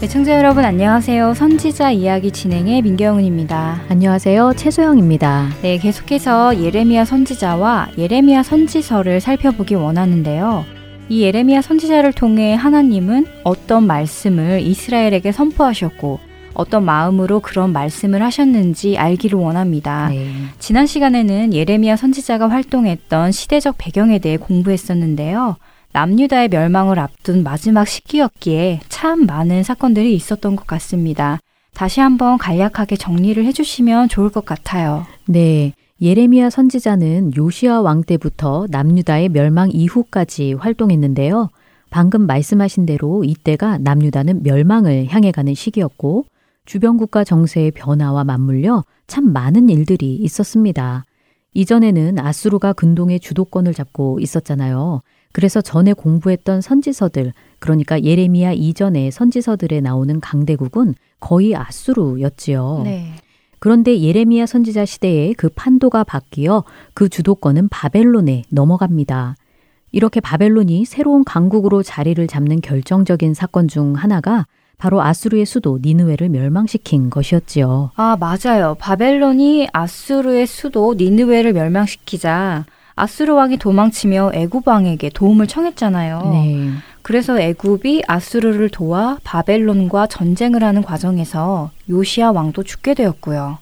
애청자 0.00 0.30
네, 0.30 0.38
여러분 0.38 0.64
안녕하세요. 0.64 1.34
선지자 1.34 1.90
이야기 1.90 2.30
진행의 2.30 2.82
민경훈입니다. 2.82 3.82
안녕하세요. 3.88 4.52
최소영입니다. 4.54 5.48
네, 5.60 5.78
계속해서 5.78 6.62
예레미야 6.62 7.04
선지자와 7.06 7.88
예레미야 7.98 8.44
선지서를 8.44 9.20
살펴보기 9.20 9.74
원하는데요. 9.74 10.64
이 11.08 11.22
예레미야 11.22 11.62
선지자를 11.62 12.12
통해 12.12 12.54
하나님은 12.54 13.26
어떤 13.42 13.84
말씀을 13.84 14.60
이스라엘에게 14.60 15.32
선포하셨고 15.32 16.27
어떤 16.58 16.84
마음으로 16.84 17.38
그런 17.38 17.72
말씀을 17.72 18.20
하셨는지 18.20 18.98
알기를 18.98 19.38
원합니다. 19.38 20.08
네. 20.08 20.28
지난 20.58 20.86
시간에는 20.86 21.54
예레미야 21.54 21.94
선지자가 21.94 22.50
활동했던 22.50 23.30
시대적 23.30 23.76
배경에 23.78 24.18
대해 24.18 24.36
공부했었는데요. 24.36 25.56
남유다의 25.92 26.48
멸망을 26.48 26.98
앞둔 26.98 27.44
마지막 27.44 27.86
시기였기에 27.86 28.80
참 28.88 29.24
많은 29.24 29.62
사건들이 29.62 30.12
있었던 30.16 30.56
것 30.56 30.66
같습니다. 30.66 31.38
다시 31.74 32.00
한번 32.00 32.38
간략하게 32.38 32.96
정리를 32.96 33.42
해주시면 33.44 34.08
좋을 34.08 34.30
것 34.30 34.44
같아요. 34.44 35.06
네. 35.26 35.72
예레미야 36.02 36.50
선지자는 36.50 37.36
요시아 37.36 37.82
왕 37.82 38.02
때부터 38.02 38.66
남유다의 38.68 39.28
멸망 39.28 39.70
이후까지 39.70 40.54
활동했는데요. 40.54 41.50
방금 41.90 42.26
말씀하신 42.26 42.84
대로 42.84 43.22
이때가 43.22 43.78
남유다는 43.78 44.42
멸망을 44.42 45.06
향해 45.08 45.30
가는 45.30 45.54
시기였고 45.54 46.24
주변 46.68 46.98
국가 46.98 47.24
정세의 47.24 47.70
변화와 47.70 48.24
맞물려 48.24 48.84
참 49.06 49.32
많은 49.32 49.70
일들이 49.70 50.16
있었습니다. 50.16 51.06
이전에는 51.54 52.18
아수르가 52.18 52.74
근동의 52.74 53.20
주도권을 53.20 53.72
잡고 53.72 54.20
있었잖아요. 54.20 55.00
그래서 55.32 55.62
전에 55.62 55.94
공부했던 55.94 56.60
선지서들, 56.60 57.32
그러니까 57.58 58.02
예레미야 58.02 58.52
이전의 58.52 59.12
선지서들에 59.12 59.80
나오는 59.80 60.20
강대국은 60.20 60.94
거의 61.20 61.56
아수르였지요. 61.56 62.82
네. 62.84 63.14
그런데 63.60 63.98
예레미야 63.98 64.44
선지자 64.44 64.84
시대에 64.84 65.32
그 65.38 65.48
판도가 65.48 66.04
바뀌어 66.04 66.64
그 66.92 67.08
주도권은 67.08 67.70
바벨론에 67.70 68.42
넘어갑니다. 68.50 69.36
이렇게 69.90 70.20
바벨론이 70.20 70.84
새로운 70.84 71.24
강국으로 71.24 71.82
자리를 71.82 72.26
잡는 72.26 72.60
결정적인 72.60 73.32
사건 73.32 73.68
중 73.68 73.94
하나가 73.94 74.46
바로 74.78 75.02
아수르의 75.02 75.44
수도 75.44 75.78
니느웨를 75.82 76.28
멸망시킨 76.28 77.10
것이었지요. 77.10 77.90
아, 77.96 78.16
맞아요. 78.18 78.76
바벨론이 78.78 79.68
아수르의 79.72 80.46
수도 80.46 80.94
니느웨를 80.94 81.52
멸망시키자 81.52 82.64
아수르 82.94 83.32
왕이 83.34 83.58
도망치며 83.58 84.32
애굽 84.34 84.66
왕에게 84.66 85.10
도움을 85.10 85.48
청했잖아요. 85.48 86.30
네. 86.32 86.70
그래서 87.02 87.40
애굽이 87.40 88.04
아수르를 88.06 88.68
도와 88.68 89.18
바벨론과 89.24 90.06
전쟁을 90.06 90.62
하는 90.62 90.82
과정에서 90.82 91.70
요시아 91.88 92.32
왕도 92.32 92.62
죽게 92.62 92.94
되었고요. 92.94 93.58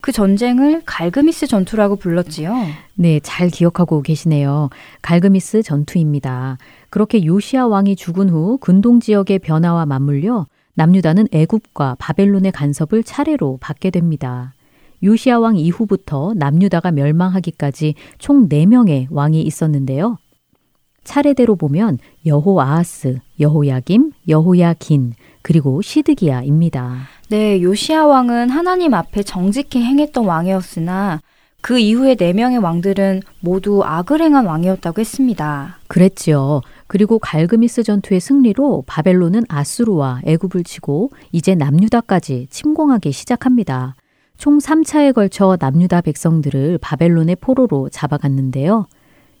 그 0.00 0.12
전쟁을 0.12 0.82
갈그미스 0.84 1.46
전투라고 1.46 1.96
불렀지요. 1.96 2.54
네, 2.94 3.20
잘 3.22 3.48
기억하고 3.48 4.02
계시네요. 4.02 4.68
갈그미스 5.00 5.62
전투입니다. 5.62 6.58
그렇게 6.90 7.24
요시아 7.24 7.66
왕이 7.66 7.96
죽은 7.96 8.28
후 8.28 8.58
근동 8.60 9.00
지역의 9.00 9.38
변화와 9.38 9.86
맞물려 9.86 10.46
남유다는 10.74 11.28
애굽과 11.32 11.96
바벨론의 11.98 12.52
간섭을 12.52 13.04
차례로 13.04 13.58
받게 13.60 13.90
됩니다. 13.90 14.54
요시아 15.02 15.38
왕 15.38 15.56
이후부터 15.56 16.32
남유다가 16.36 16.90
멸망하기까지 16.92 17.94
총 18.18 18.48
4명의 18.48 19.06
왕이 19.10 19.42
있었는데요. 19.42 20.18
차례대로 21.04 21.56
보면 21.56 21.98
여호아하스, 22.24 23.18
여호야김, 23.38 24.12
여호야긴, 24.28 25.12
그리고 25.42 25.82
시드기야입니다. 25.82 27.02
네, 27.28 27.60
요시아 27.60 28.06
왕은 28.06 28.48
하나님 28.48 28.94
앞에 28.94 29.22
정직히 29.22 29.82
행했던 29.82 30.24
왕이었으나 30.24 31.20
그 31.64 31.78
이후에 31.78 32.14
네 32.14 32.34
명의 32.34 32.58
왕들은 32.58 33.22
모두 33.40 33.82
악을 33.82 34.20
행한 34.20 34.44
왕이었다고 34.44 35.00
했습니다. 35.00 35.78
그랬지요. 35.88 36.60
그리고 36.86 37.18
갈그미스 37.18 37.84
전투의 37.84 38.20
승리로 38.20 38.84
바벨론은 38.86 39.44
아수르와 39.48 40.20
애굽을 40.26 40.62
치고 40.62 41.12
이제 41.32 41.54
남유다까지 41.54 42.48
침공하기 42.50 43.12
시작합니다. 43.12 43.94
총 44.36 44.58
3차에 44.58 45.14
걸쳐 45.14 45.56
남유다 45.58 46.02
백성들을 46.02 46.80
바벨론의 46.82 47.36
포로로 47.36 47.88
잡아갔는데요. 47.88 48.86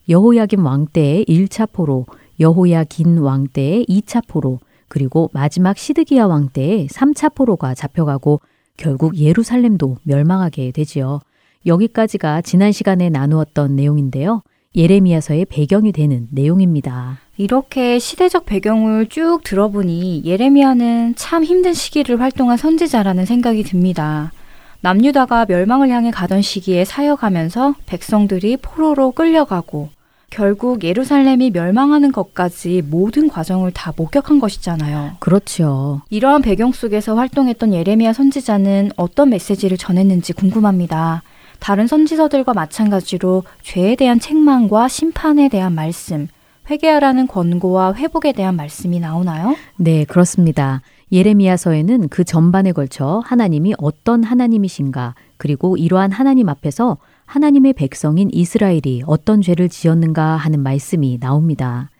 여호야김 0.08 0.64
왕 0.64 0.86
때의 0.86 1.26
1차 1.26 1.72
포로, 1.72 2.06
여호야긴 2.40 3.18
왕 3.18 3.48
때의 3.48 3.84
2차 3.84 4.26
포로, 4.26 4.60
그리고 4.88 5.28
마지막 5.34 5.76
시드기야 5.76 6.24
왕 6.24 6.48
때의 6.48 6.88
3차 6.88 7.34
포로가 7.34 7.74
잡혀가고 7.74 8.40
결국 8.78 9.18
예루살렘도 9.18 9.98
멸망하게 10.04 10.70
되지요. 10.70 11.20
여기까지가 11.66 12.42
지난 12.42 12.72
시간에 12.72 13.08
나누었던 13.10 13.76
내용인데요. 13.76 14.42
예레미야서의 14.76 15.46
배경이 15.46 15.92
되는 15.92 16.26
내용입니다. 16.30 17.18
이렇게 17.36 17.98
시대적 17.98 18.44
배경을 18.44 19.06
쭉 19.08 19.40
들어보니 19.44 20.22
예레미야는 20.24 21.14
참 21.16 21.44
힘든 21.44 21.72
시기를 21.74 22.20
활동한 22.20 22.56
선지자라는 22.56 23.24
생각이 23.24 23.62
듭니다. 23.62 24.32
남유다가 24.80 25.46
멸망을 25.48 25.88
향해 25.90 26.10
가던 26.10 26.42
시기에 26.42 26.84
사역하면서 26.84 27.76
백성들이 27.86 28.58
포로로 28.58 29.12
끌려가고 29.12 29.88
결국 30.28 30.82
예루살렘이 30.82 31.50
멸망하는 31.50 32.10
것까지 32.10 32.82
모든 32.84 33.28
과정을 33.28 33.70
다 33.70 33.92
목격한 33.96 34.40
것이잖아요. 34.40 35.12
그렇죠. 35.20 36.02
이러한 36.10 36.42
배경 36.42 36.72
속에서 36.72 37.14
활동했던 37.14 37.72
예레미야 37.72 38.12
선지자는 38.12 38.90
어떤 38.96 39.30
메시지를 39.30 39.78
전했는지 39.78 40.32
궁금합니다. 40.32 41.22
다른 41.60 41.86
선지서들과 41.86 42.52
마찬가지로 42.54 43.44
죄에 43.62 43.96
대한 43.96 44.20
책망과 44.20 44.88
심판에 44.88 45.48
대한 45.48 45.74
말씀, 45.74 46.28
회개하라는 46.70 47.26
권고와 47.26 47.94
회복에 47.94 48.32
대한 48.32 48.56
말씀이 48.56 49.00
나오나요? 49.00 49.54
네, 49.76 50.04
그렇습니다. 50.04 50.80
예레미야서에는 51.12 52.08
그 52.08 52.24
전반에 52.24 52.72
걸쳐 52.72 53.22
하나님이 53.24 53.74
어떤 53.78 54.24
하나님이신가, 54.24 55.14
그리고 55.36 55.76
이러한 55.76 56.10
하나님 56.10 56.48
앞에서 56.48 56.98
하나님의 57.26 57.74
백성인 57.74 58.30
이스라엘이 58.32 59.02
어떤 59.06 59.42
죄를 59.42 59.68
지었는가 59.68 60.36
하는 60.36 60.60
말씀이 60.60 61.18
나옵니다. 61.20 61.90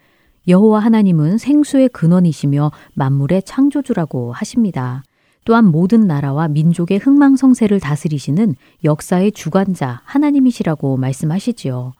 여호와 0.48 0.80
하나님은 0.80 1.38
생수의 1.38 1.88
근원이시며 1.90 2.70
만물의 2.94 3.44
창조주라고 3.44 4.32
하십니다. 4.32 5.02
또한 5.44 5.66
모든 5.66 6.06
나라와 6.06 6.48
민족의 6.48 6.98
흥망성쇠를 6.98 7.80
다스리시는 7.80 8.56
역사의 8.82 9.32
주관자 9.32 10.00
하나님이시라고 10.04 10.96
말씀하시지요. 10.96 11.92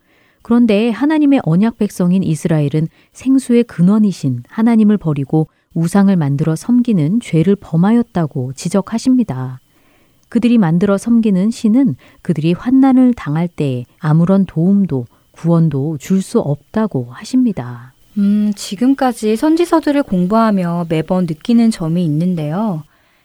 그런데 0.42 0.90
하나님의 0.90 1.40
언약 1.44 1.78
백성인 1.78 2.22
이스라엘은 2.22 2.88
생수의 3.12 3.64
근원이신 3.64 4.44
하나님을 4.48 4.98
버리고 4.98 5.48
우상을 5.74 6.14
만들어 6.16 6.54
섬기는 6.54 7.20
죄를 7.20 7.56
범하였다고 7.56 8.52
지적하십니다. 8.54 9.60
그들이 10.28 10.58
만들어 10.58 10.98
섬기는 10.98 11.50
신은 11.50 11.96
그들이 12.22 12.52
환난을 12.54 13.14
당할 13.14 13.48
때에 13.48 13.84
아무런 13.98 14.44
도움도 14.46 15.06
구원도 15.32 15.98
줄 15.98 16.22
수 16.22 16.40
없다고 16.40 17.08
하십니다. 17.10 17.92
음, 18.18 18.52
지금까지 18.54 19.36
선지서들을 19.36 20.02
공부하며 20.04 20.86
매번 20.88 21.26
느끼는 21.26 21.70
점이 21.70 22.04
있는데요. 22.04 22.84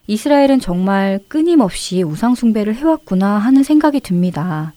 이스라엘은 0.10 0.60
정말 0.60 1.20
끊임없이 1.28 2.02
우상숭배를 2.02 2.74
해왔구나 2.74 3.38
하는 3.38 3.62
생각이 3.62 4.00
듭니다. 4.00 4.74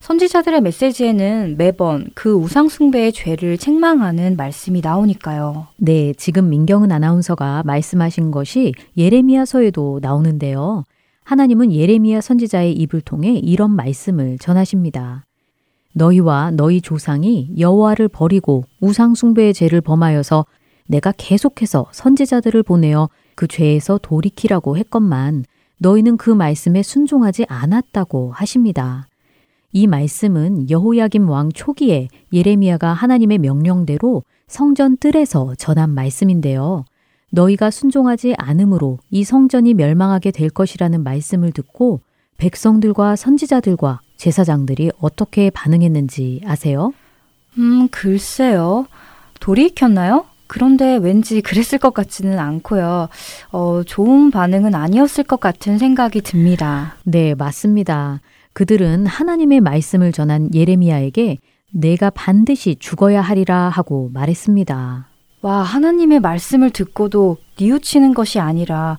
선지자들의 0.00 0.60
메시지에는 0.60 1.54
매번 1.56 2.10
그 2.12 2.34
우상숭배의 2.34 3.14
죄를 3.14 3.56
책망하는 3.56 4.36
말씀이 4.36 4.82
나오니까요. 4.82 5.68
네, 5.78 6.12
지금 6.18 6.50
민경은 6.50 6.92
아나운서가 6.92 7.62
말씀하신 7.64 8.30
것이 8.30 8.74
예레미야서에도 8.98 10.00
나오는데요. 10.02 10.84
하나님은 11.22 11.72
예레미야 11.72 12.20
선지자의 12.20 12.74
입을 12.74 13.00
통해 13.00 13.40
이런 13.42 13.70
말씀을 13.70 14.36
전하십니다. 14.38 15.24
너희와 15.94 16.50
너희 16.50 16.82
조상이 16.82 17.48
여호와를 17.58 18.08
버리고 18.08 18.64
우상 18.82 19.14
숭배의 19.14 19.54
죄를 19.54 19.80
범하여서 19.80 20.44
내가 20.88 21.14
계속해서 21.16 21.86
선지자들을 21.90 22.62
보내어 22.64 23.08
그 23.34 23.46
죄에서 23.46 23.98
돌이키라고 24.02 24.76
했건만 24.76 25.44
너희는 25.78 26.16
그 26.16 26.30
말씀에 26.30 26.82
순종하지 26.82 27.46
않았다고 27.48 28.32
하십니다. 28.32 29.06
이 29.72 29.86
말씀은 29.86 30.70
여호야김 30.70 31.28
왕 31.28 31.50
초기에 31.50 32.08
예레미야가 32.32 32.92
하나님의 32.92 33.38
명령대로 33.38 34.22
성전 34.46 34.96
뜰에서 34.96 35.54
전한 35.56 35.90
말씀인데요. 35.90 36.84
너희가 37.32 37.70
순종하지 37.70 38.34
않으므로 38.38 38.98
이 39.10 39.24
성전이 39.24 39.74
멸망하게 39.74 40.30
될 40.30 40.48
것이라는 40.48 41.02
말씀을 41.02 41.50
듣고 41.50 42.00
백성들과 42.36 43.16
선지자들과 43.16 44.00
제사장들이 44.16 44.92
어떻게 45.00 45.50
반응했는지 45.50 46.40
아세요? 46.46 46.92
음, 47.58 47.88
글쎄요. 47.88 48.86
돌이 49.40 49.66
익혔나요? 49.66 50.26
그런데 50.46 50.96
왠지 50.96 51.40
그랬을 51.40 51.78
것 51.78 51.94
같지는 51.94 52.38
않고요. 52.38 53.08
어, 53.50 53.82
좋은 53.84 54.30
반응은 54.30 54.74
아니었을 54.74 55.24
것 55.24 55.40
같은 55.40 55.78
생각이 55.78 56.20
듭니다. 56.20 56.96
네, 57.04 57.34
맞습니다. 57.34 58.20
그들은 58.52 59.06
하나님의 59.06 59.60
말씀을 59.60 60.12
전한 60.12 60.48
예레미야에게 60.54 61.38
내가 61.72 62.10
반드시 62.10 62.76
죽어야 62.76 63.20
하리라 63.20 63.68
하고 63.68 64.10
말했습니다. 64.14 65.08
와, 65.42 65.62
하나님의 65.62 66.20
말씀을 66.20 66.70
듣고도 66.70 67.36
뉘우치는 67.58 68.14
것이 68.14 68.38
아니라 68.38 68.98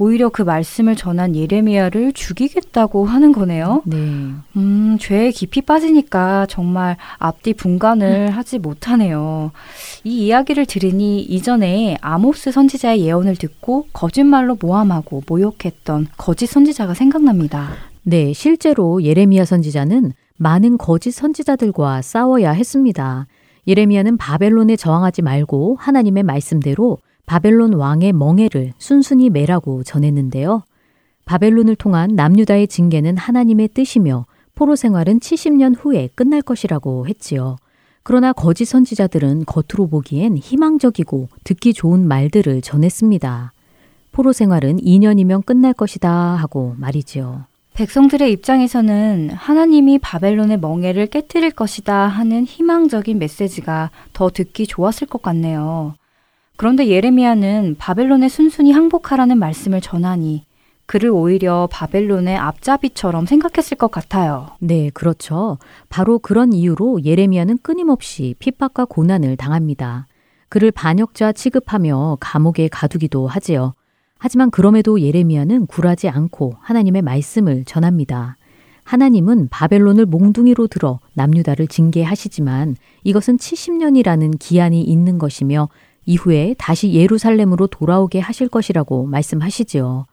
오히려 0.00 0.30
그 0.30 0.40
말씀을 0.40 0.96
전한 0.96 1.36
예레미야를 1.36 2.14
죽이겠다고 2.14 3.04
하는 3.04 3.32
거네요. 3.32 3.82
네. 3.84 3.98
음, 4.56 4.96
죄에 4.98 5.30
깊이 5.30 5.60
빠지니까 5.60 6.46
정말 6.48 6.96
앞뒤 7.18 7.52
분간을 7.52 8.28
음. 8.30 8.32
하지 8.32 8.58
못하네요. 8.58 9.50
이 10.04 10.24
이야기를 10.24 10.64
들으니 10.64 11.20
이전에 11.20 11.98
아모스 12.00 12.50
선지자의 12.50 13.02
예언을 13.02 13.36
듣고 13.36 13.88
거짓말로 13.92 14.56
모함하고 14.58 15.22
모욕했던 15.28 16.08
거짓 16.16 16.46
선지자가 16.46 16.94
생각납니다. 16.94 17.68
네, 18.02 18.32
실제로 18.32 19.02
예레미야 19.02 19.44
선지자는 19.44 20.14
많은 20.38 20.78
거짓 20.78 21.10
선지자들과 21.10 22.00
싸워야 22.00 22.52
했습니다. 22.52 23.26
예레미야는 23.66 24.16
바벨론에 24.16 24.76
저항하지 24.76 25.20
말고 25.20 25.76
하나님의 25.78 26.22
말씀대로 26.22 26.96
바벨론 27.30 27.74
왕의 27.74 28.12
멍해를 28.12 28.72
순순히 28.78 29.30
매라고 29.30 29.84
전했는데요. 29.84 30.64
바벨론을 31.26 31.76
통한 31.76 32.16
남유다의 32.16 32.66
징계는 32.66 33.16
하나님의 33.16 33.68
뜻이며 33.68 34.26
포로 34.56 34.74
생활은 34.74 35.20
70년 35.20 35.76
후에 35.78 36.08
끝날 36.16 36.42
것이라고 36.42 37.06
했지요. 37.06 37.54
그러나 38.02 38.32
거짓 38.32 38.64
선지자들은 38.64 39.44
겉으로 39.44 39.86
보기엔 39.86 40.38
희망적이고 40.38 41.28
듣기 41.44 41.72
좋은 41.72 42.08
말들을 42.08 42.62
전했습니다. 42.62 43.52
포로 44.10 44.32
생활은 44.32 44.78
2년이면 44.78 45.46
끝날 45.46 45.72
것이다 45.72 46.10
하고 46.10 46.74
말이지요. 46.78 47.44
백성들의 47.74 48.32
입장에서는 48.32 49.30
하나님이 49.30 50.00
바벨론의 50.00 50.58
멍해를 50.58 51.06
깨뜨릴 51.06 51.52
것이다 51.52 52.08
하는 52.08 52.44
희망적인 52.44 53.20
메시지가 53.20 53.92
더 54.12 54.30
듣기 54.30 54.66
좋았을 54.66 55.06
것 55.06 55.22
같네요. 55.22 55.94
그런데 56.60 56.88
예레미야는 56.88 57.76
바벨론에 57.78 58.28
순순히 58.28 58.70
항복하라는 58.72 59.38
말씀을 59.38 59.80
전하니 59.80 60.44
그를 60.84 61.08
오히려 61.08 61.66
바벨론의 61.72 62.36
앞잡이처럼 62.36 63.24
생각했을 63.24 63.78
것 63.78 63.90
같아요. 63.90 64.48
네, 64.58 64.90
그렇죠. 64.92 65.56
바로 65.88 66.18
그런 66.18 66.52
이유로 66.52 67.02
예레미야는 67.02 67.60
끊임없이 67.62 68.34
핍박과 68.40 68.84
고난을 68.84 69.38
당합니다. 69.38 70.06
그를 70.50 70.70
반역자 70.70 71.32
취급하며 71.32 72.18
감옥에 72.20 72.68
가두기도 72.68 73.26
하지요. 73.26 73.72
하지만 74.18 74.50
그럼에도 74.50 75.00
예레미야는 75.00 75.64
굴하지 75.64 76.10
않고 76.10 76.56
하나님의 76.60 77.00
말씀을 77.00 77.64
전합니다. 77.64 78.36
하나님은 78.84 79.48
바벨론을 79.48 80.04
몽둥이로 80.04 80.66
들어 80.66 81.00
남유다를 81.14 81.68
징계하시지만 81.68 82.76
이것은 83.04 83.38
70년이라는 83.38 84.38
기한이 84.38 84.82
있는 84.82 85.16
것이며 85.16 85.70
이후에 86.10 86.54
다시 86.58 86.92
예루살렘으로 86.92 87.68
돌아오게 87.68 88.18
하실 88.18 88.48
것이라고 88.48 89.06
말씀하시지요. 89.06 90.06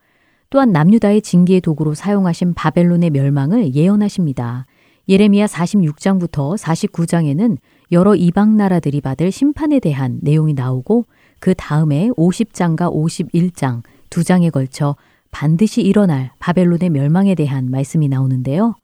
또한 0.50 0.72
남유다의 0.72 1.22
징계의 1.22 1.62
도구로 1.62 1.94
사용하신 1.94 2.54
바벨론의 2.54 3.10
멸망을 3.10 3.74
예언하십니다. 3.74 4.66
예레미야 5.10 5.48
46장부터 5.48 6.58
49장에는 6.58 7.58
여러 7.92 8.16
이방 8.16 8.58
나라들이 8.58 9.02
받을 9.02 9.32
심판에 9.32 9.80
대한 9.80 10.20
내용이 10.22 10.54
나오고 10.54 11.06
그 11.40 11.54
다음에 11.56 12.10
50장과 12.18 12.94
51장 12.94 13.82
두 14.10 14.24
장에 14.24 14.50
걸쳐 14.50 14.96
반드시 15.32 15.82
일어날 15.82 16.32
바벨론의 16.40 16.90
멸망에 16.90 17.36
대한 17.36 17.72
말씀이 17.72 18.08
나오는데요. 18.08 18.76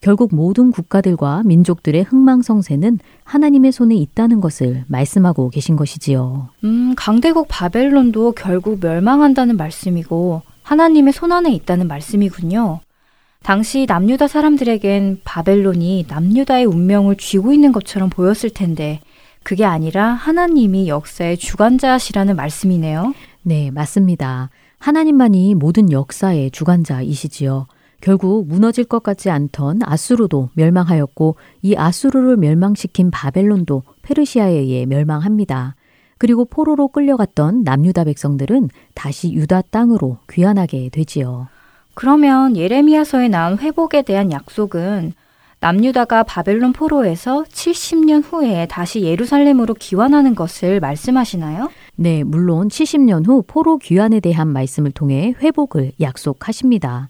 결국 0.00 0.34
모든 0.34 0.70
국가들과 0.70 1.42
민족들의 1.44 2.02
흥망성쇠는 2.04 3.00
하나님의 3.24 3.72
손에 3.72 3.96
있다는 3.96 4.40
것을 4.40 4.84
말씀하고 4.86 5.50
계신 5.50 5.76
것이지요. 5.76 6.50
음, 6.64 6.94
강대국 6.96 7.46
바벨론도 7.48 8.32
결국 8.32 8.78
멸망한다는 8.80 9.56
말씀이고 9.56 10.42
하나님의 10.62 11.12
손 11.12 11.32
안에 11.32 11.50
있다는 11.52 11.88
말씀이군요. 11.88 12.80
당시 13.42 13.86
남유다 13.88 14.28
사람들에겐 14.28 15.20
바벨론이 15.24 16.06
남유다의 16.08 16.66
운명을 16.66 17.16
쥐고 17.16 17.52
있는 17.52 17.72
것처럼 17.72 18.10
보였을 18.10 18.50
텐데 18.50 19.00
그게 19.42 19.64
아니라 19.64 20.08
하나님이 20.12 20.88
역사의 20.88 21.38
주관자시라는 21.38 22.36
말씀이네요. 22.36 23.14
네, 23.42 23.70
맞습니다. 23.70 24.50
하나님만이 24.78 25.54
모든 25.54 25.90
역사의 25.90 26.50
주관자이시지요. 26.50 27.66
결국 28.00 28.46
무너질 28.46 28.84
것 28.84 29.02
같지 29.02 29.30
않던 29.30 29.80
아수르도 29.82 30.50
멸망하였고 30.54 31.36
이 31.62 31.76
아수르를 31.76 32.36
멸망시킨 32.36 33.10
바벨론도 33.10 33.82
페르시아에 34.02 34.52
의해 34.52 34.86
멸망합니다. 34.86 35.74
그리고 36.18 36.44
포로로 36.44 36.88
끌려갔던 36.88 37.62
남유다 37.62 38.04
백성들은 38.04 38.70
다시 38.94 39.32
유다 39.32 39.62
땅으로 39.70 40.18
귀환하게 40.30 40.90
되지요. 40.90 41.48
그러면 41.94 42.56
예레미야서에 42.56 43.28
나온 43.28 43.58
회복에 43.58 44.02
대한 44.02 44.30
약속은 44.30 45.12
남유다가 45.60 46.22
바벨론 46.22 46.72
포로에서 46.72 47.42
70년 47.42 48.22
후에 48.24 48.66
다시 48.66 49.02
예루살렘으로 49.02 49.74
귀환하는 49.74 50.36
것을 50.36 50.78
말씀하시나요? 50.78 51.70
네, 51.96 52.22
물론 52.22 52.68
70년 52.68 53.26
후 53.26 53.42
포로 53.44 53.78
귀환에 53.78 54.20
대한 54.20 54.46
말씀을 54.48 54.92
통해 54.92 55.34
회복을 55.40 55.92
약속하십니다. 56.00 57.08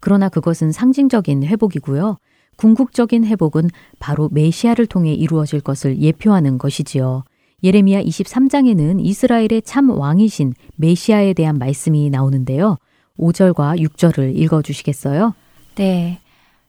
그러나 0.00 0.28
그것은 0.28 0.72
상징적인 0.72 1.44
회복이고요. 1.44 2.18
궁극적인 2.56 3.24
회복은 3.24 3.70
바로 3.98 4.28
메시아를 4.32 4.86
통해 4.86 5.12
이루어질 5.12 5.60
것을 5.60 6.00
예표하는 6.00 6.58
것이지요. 6.58 7.24
예레미야 7.62 8.02
23장에는 8.02 9.00
이스라엘의 9.00 9.62
참 9.64 9.90
왕이신 9.90 10.54
메시아에 10.76 11.34
대한 11.34 11.58
말씀이 11.58 12.10
나오는데요. 12.10 12.76
5절과 13.18 13.80
6절을 13.80 14.36
읽어 14.36 14.62
주시겠어요? 14.62 15.34
네. 15.74 16.20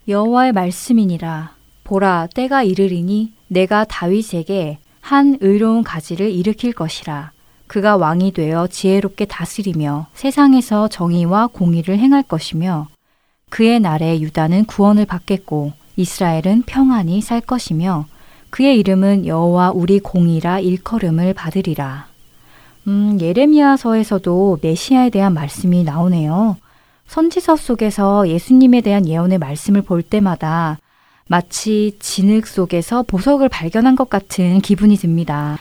여호와의 0.07 0.53
말씀이니라 0.53 1.55
보라 1.83 2.27
때가 2.33 2.63
이르리니 2.63 3.33
내가 3.47 3.83
다윗에게 3.85 4.79
한 5.01 5.37
의로운 5.41 5.83
가지를 5.83 6.31
일으킬 6.31 6.73
것이라 6.73 7.31
그가 7.67 7.97
왕이 7.97 8.31
되어 8.31 8.67
지혜롭게 8.67 9.25
다스리며 9.25 10.07
세상에서 10.13 10.87
정의와 10.87 11.47
공의를 11.47 11.99
행할 11.99 12.23
것이며 12.23 12.87
그의 13.49 13.79
날에 13.79 14.19
유다는 14.21 14.65
구원을 14.65 15.05
받겠고 15.05 15.73
이스라엘은 15.95 16.63
평안히 16.65 17.21
살 17.21 17.41
것이며 17.41 18.05
그의 18.49 18.79
이름은 18.79 19.25
여호와 19.25 19.71
우리 19.71 19.99
공이라 19.99 20.59
일컬음을 20.59 21.33
받으리라. 21.33 22.07
음, 22.87 23.17
예레미야서에서도 23.21 24.59
메시아에 24.61 25.09
대한 25.09 25.33
말씀이 25.33 25.83
나오네요. 25.83 26.57
선지서 27.07 27.55
속에서 27.55 28.27
예수님에 28.27 28.81
대한 28.81 29.07
예언의 29.07 29.39
말씀을 29.39 29.81
볼 29.81 30.01
때마다 30.01 30.77
마치 31.27 31.95
진흙 31.99 32.47
속에서 32.47 33.03
보석을 33.03 33.49
발견한 33.49 33.95
것 33.95 34.09
같은 34.09 34.61
기분이 34.61 34.95
듭니다. 34.95 35.59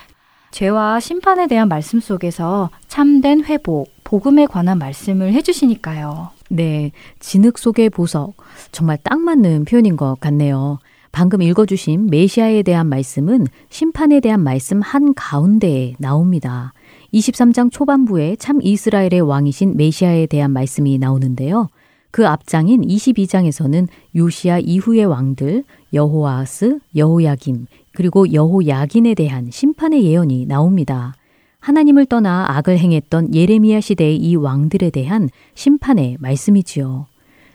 죄와 0.51 0.99
심판에 0.99 1.47
대한 1.47 1.67
말씀 1.67 1.99
속에서 1.99 2.69
참된 2.87 3.45
회복, 3.45 3.93
복음에 4.03 4.47
관한 4.47 4.79
말씀을 4.79 5.33
해주시니까요. 5.33 6.31
네, 6.49 6.91
진흙 7.19 7.57
속의 7.57 7.91
보석. 7.91 8.33
정말 8.71 8.97
딱 9.01 9.19
맞는 9.19 9.65
표현인 9.65 9.95
것 9.95 10.19
같네요. 10.19 10.79
방금 11.11 11.41
읽어주신 11.41 12.07
메시아에 12.09 12.63
대한 12.63 12.87
말씀은 12.87 13.47
심판에 13.69 14.19
대한 14.19 14.41
말씀 14.41 14.81
한 14.81 15.13
가운데에 15.13 15.95
나옵니다. 15.97 16.73
23장 17.13 17.71
초반부에 17.71 18.35
참 18.37 18.59
이스라엘의 18.61 19.21
왕이신 19.21 19.77
메시아에 19.77 20.27
대한 20.27 20.51
말씀이 20.51 20.97
나오는데요. 20.97 21.69
그 22.11 22.27
앞장인 22.27 22.81
22장에서는 22.81 23.87
요시아 24.15 24.59
이후의 24.59 25.05
왕들 25.05 25.63
여호아스, 25.93 26.79
여호야김, 26.95 27.67
그리고 27.93 28.31
여호야긴에 28.31 29.13
대한 29.15 29.49
심판의 29.51 30.03
예언이 30.05 30.45
나옵니다. 30.45 31.13
하나님을 31.59 32.05
떠나 32.05 32.45
악을 32.49 32.77
행했던 32.77 33.35
예레미야 33.35 33.81
시대의 33.81 34.17
이 34.17 34.35
왕들에 34.35 34.89
대한 34.89 35.29
심판의 35.55 36.17
말씀이지요. 36.19 37.07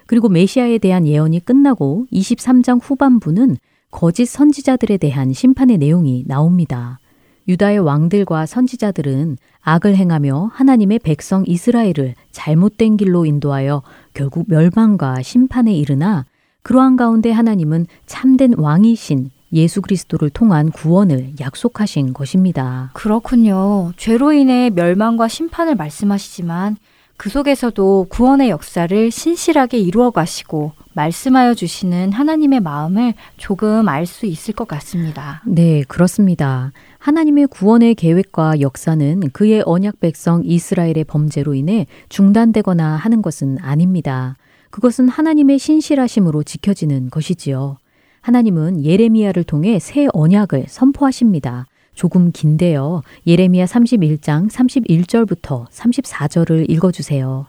그리고 0.06 0.28
메시아에 0.28 0.78
대한 0.78 1.06
예언이 1.06 1.40
끝나고 1.40 2.06
23장 2.12 2.80
후반부는 2.82 3.56
거짓 3.90 4.26
선지자들에 4.26 4.98
대한 4.98 5.32
심판의 5.32 5.78
내용이 5.78 6.24
나옵니다. 6.26 6.98
유다의 7.46 7.78
왕들과 7.80 8.46
선지자들은 8.46 9.36
악을 9.60 9.96
행하며 9.96 10.50
하나님의 10.52 10.98
백성 11.00 11.44
이스라엘을 11.46 12.14
잘못된 12.32 12.96
길로 12.96 13.26
인도하여 13.26 13.82
결국 14.14 14.46
멸망과 14.48 15.22
심판에 15.22 15.74
이르나 15.74 16.24
그러한 16.62 16.96
가운데 16.96 17.30
하나님은 17.30 17.86
참된 18.06 18.54
왕이신 18.56 19.30
예수 19.54 19.80
그리스도를 19.80 20.30
통한 20.30 20.70
구원을 20.70 21.34
약속하신 21.40 22.12
것입니다. 22.12 22.90
그렇군요. 22.92 23.92
죄로 23.96 24.32
인해 24.32 24.70
멸망과 24.70 25.28
심판을 25.28 25.76
말씀하시지만 25.76 26.76
그 27.16 27.30
속에서도 27.30 28.06
구원의 28.10 28.50
역사를 28.50 29.10
신실하게 29.10 29.78
이루어 29.78 30.10
가시고 30.10 30.72
말씀하여 30.94 31.54
주시는 31.54 32.12
하나님의 32.12 32.60
마음을 32.60 33.14
조금 33.36 33.88
알 33.88 34.04
수 34.06 34.26
있을 34.26 34.52
것 34.54 34.66
같습니다. 34.68 35.42
네, 35.46 35.84
그렇습니다. 35.86 36.72
하나님의 36.98 37.46
구원의 37.46 37.94
계획과 37.94 38.60
역사는 38.60 39.30
그의 39.32 39.62
언약 39.64 40.00
백성 40.00 40.42
이스라엘의 40.44 41.04
범죄로 41.06 41.54
인해 41.54 41.86
중단되거나 42.08 42.96
하는 42.96 43.22
것은 43.22 43.58
아닙니다. 43.60 44.36
그것은 44.70 45.08
하나님의 45.08 45.58
신실하심으로 45.60 46.42
지켜지는 46.42 47.10
것이지요. 47.10 47.78
하나님은 48.24 48.86
예레미야를 48.86 49.44
통해 49.44 49.78
새 49.78 50.08
언약을 50.14 50.64
선포하십니다. 50.66 51.66
조금 51.94 52.32
긴데요. 52.32 53.02
예레미야 53.26 53.66
31장 53.66 54.50
31절부터 54.50 55.68
34절을 55.68 56.70
읽어주세요. 56.70 57.44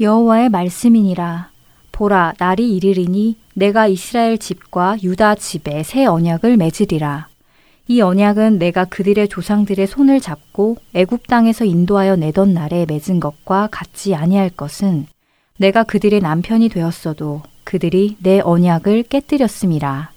여호와의 0.00 0.48
말씀이니라. 0.48 1.50
보라, 1.92 2.34
날이 2.36 2.74
이르리니 2.74 3.36
내가 3.54 3.86
이스라엘 3.86 4.38
집과 4.38 4.96
유다 5.04 5.36
집에 5.36 5.84
새 5.84 6.04
언약을 6.04 6.56
맺으리라. 6.56 7.28
이 7.86 8.00
언약은 8.00 8.58
내가 8.58 8.86
그들의 8.86 9.28
조상들의 9.28 9.86
손을 9.86 10.20
잡고 10.20 10.78
애굽 10.94 11.28
땅에서 11.28 11.64
인도하여 11.64 12.16
내던 12.16 12.54
날에 12.54 12.86
맺은 12.88 13.20
것과 13.20 13.68
같지 13.70 14.16
아니할 14.16 14.50
것은 14.50 15.06
내가 15.58 15.84
그들의 15.84 16.18
남편이 16.18 16.70
되었어도 16.70 17.42
그들이 17.68 18.16
내 18.20 18.40
언약을 18.40 19.02
깨뜨렸음이라. 19.02 20.10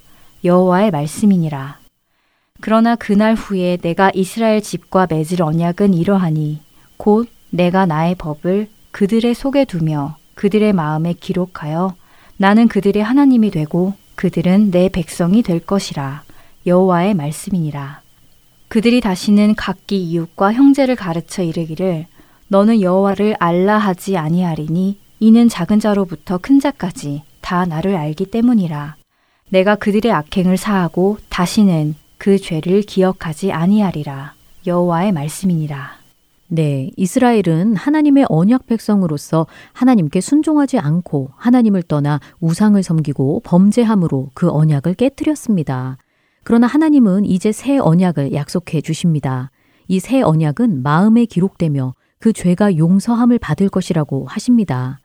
여호와의 0.45 0.89
말씀이니라. 0.89 1.79
그러나 2.61 2.95
그날 2.95 3.35
후에 3.35 3.75
내가 3.75 4.09
이스라엘 4.13 4.61
집과 4.61 5.07
맺을 5.09 5.41
언약은 5.41 5.93
이러하니 5.93 6.61
곧 6.95 7.27
내가 7.49 7.85
나의 7.85 8.15
법을 8.15 8.69
그들의 8.91 9.33
속에 9.33 9.65
두며 9.65 10.15
그들의 10.35 10.71
마음에 10.71 11.11
기록하여 11.11 11.93
나는 12.37 12.69
그들의 12.69 13.03
하나님이 13.03 13.51
되고 13.51 13.95
그들은 14.15 14.71
내 14.71 14.87
백성이 14.87 15.43
될 15.43 15.59
것이라 15.59 16.23
여호와의 16.65 17.15
말씀이니라. 17.15 17.99
그들이 18.69 19.01
다시는 19.01 19.55
각기 19.55 20.01
이웃과 20.01 20.53
형제를 20.53 20.95
가르쳐 20.95 21.43
이르기를 21.43 22.05
너는 22.47 22.81
여호와를 22.81 23.35
알라 23.39 23.77
하지 23.77 24.15
아니하리니 24.15 24.97
이는 25.19 25.49
작은 25.49 25.81
자로부터 25.81 26.37
큰 26.37 26.61
자까지 26.61 27.23
다 27.41 27.65
나를 27.65 27.95
알기 27.95 28.27
때문이라. 28.27 28.95
내가 29.49 29.75
그들의 29.75 30.11
악행을 30.11 30.57
사하고 30.57 31.17
다시는 31.29 31.95
그 32.17 32.37
죄를 32.37 32.81
기억하지 32.83 33.51
아니하리라. 33.51 34.33
여호와의 34.65 35.11
말씀이니라. 35.11 35.99
네, 36.47 36.91
이스라엘은 36.97 37.75
하나님의 37.75 38.25
언약 38.29 38.67
백성으로서 38.67 39.47
하나님께 39.73 40.21
순종하지 40.21 40.79
않고 40.79 41.31
하나님을 41.35 41.83
떠나 41.83 42.19
우상을 42.39 42.81
섬기고 42.81 43.41
범죄함으로 43.43 44.31
그 44.33 44.49
언약을 44.49 44.93
깨뜨렸습니다. 44.95 45.97
그러나 46.43 46.67
하나님은 46.67 47.25
이제 47.25 47.51
새 47.51 47.77
언약을 47.77 48.33
약속해 48.33 48.81
주십니다. 48.81 49.51
이 49.87 49.99
새 49.99 50.21
언약은 50.21 50.83
마음에 50.83 51.25
기록되며 51.25 51.95
그 52.17 52.31
죄가 52.31 52.77
용서함을 52.77 53.39
받을 53.39 53.67
것이라고 53.67 54.25
하십니다. 54.25 55.00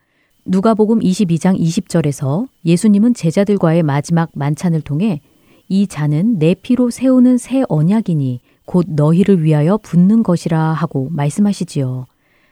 누가복음 0.49 0.99
22장 0.99 1.59
20절에서 1.59 2.47
예수님은 2.63 3.13
제자들과의 3.13 3.83
마지막 3.83 4.29
만찬을 4.33 4.79
통해 4.79 5.19
이 5.67 5.87
잔은 5.87 6.39
내 6.39 6.53
피로 6.53 6.89
세우는 6.89 7.37
새 7.37 7.63
언약이니 7.67 8.39
곧 8.65 8.85
너희를 8.87 9.43
위하여 9.43 9.77
붓는 9.77 10.23
것이라 10.23 10.57
하고 10.71 11.09
말씀하시지요. 11.11 12.05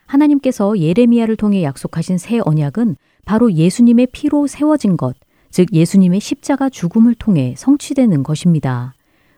하나님께서 0.07 0.77
예레미야를 0.77 1.37
통해 1.37 1.63
약속하신 1.63 2.17
새 2.17 2.41
언약은 2.43 2.97
바로 3.23 3.53
예수님의 3.53 4.07
피로 4.11 4.45
세워진 4.45 4.97
것, 4.97 5.15
즉 5.49 5.73
예수님의 5.73 6.19
십자가 6.19 6.69
죽음을 6.69 7.15
통해 7.15 7.53
성취되는 7.57 8.23
것입니다. 8.23 8.93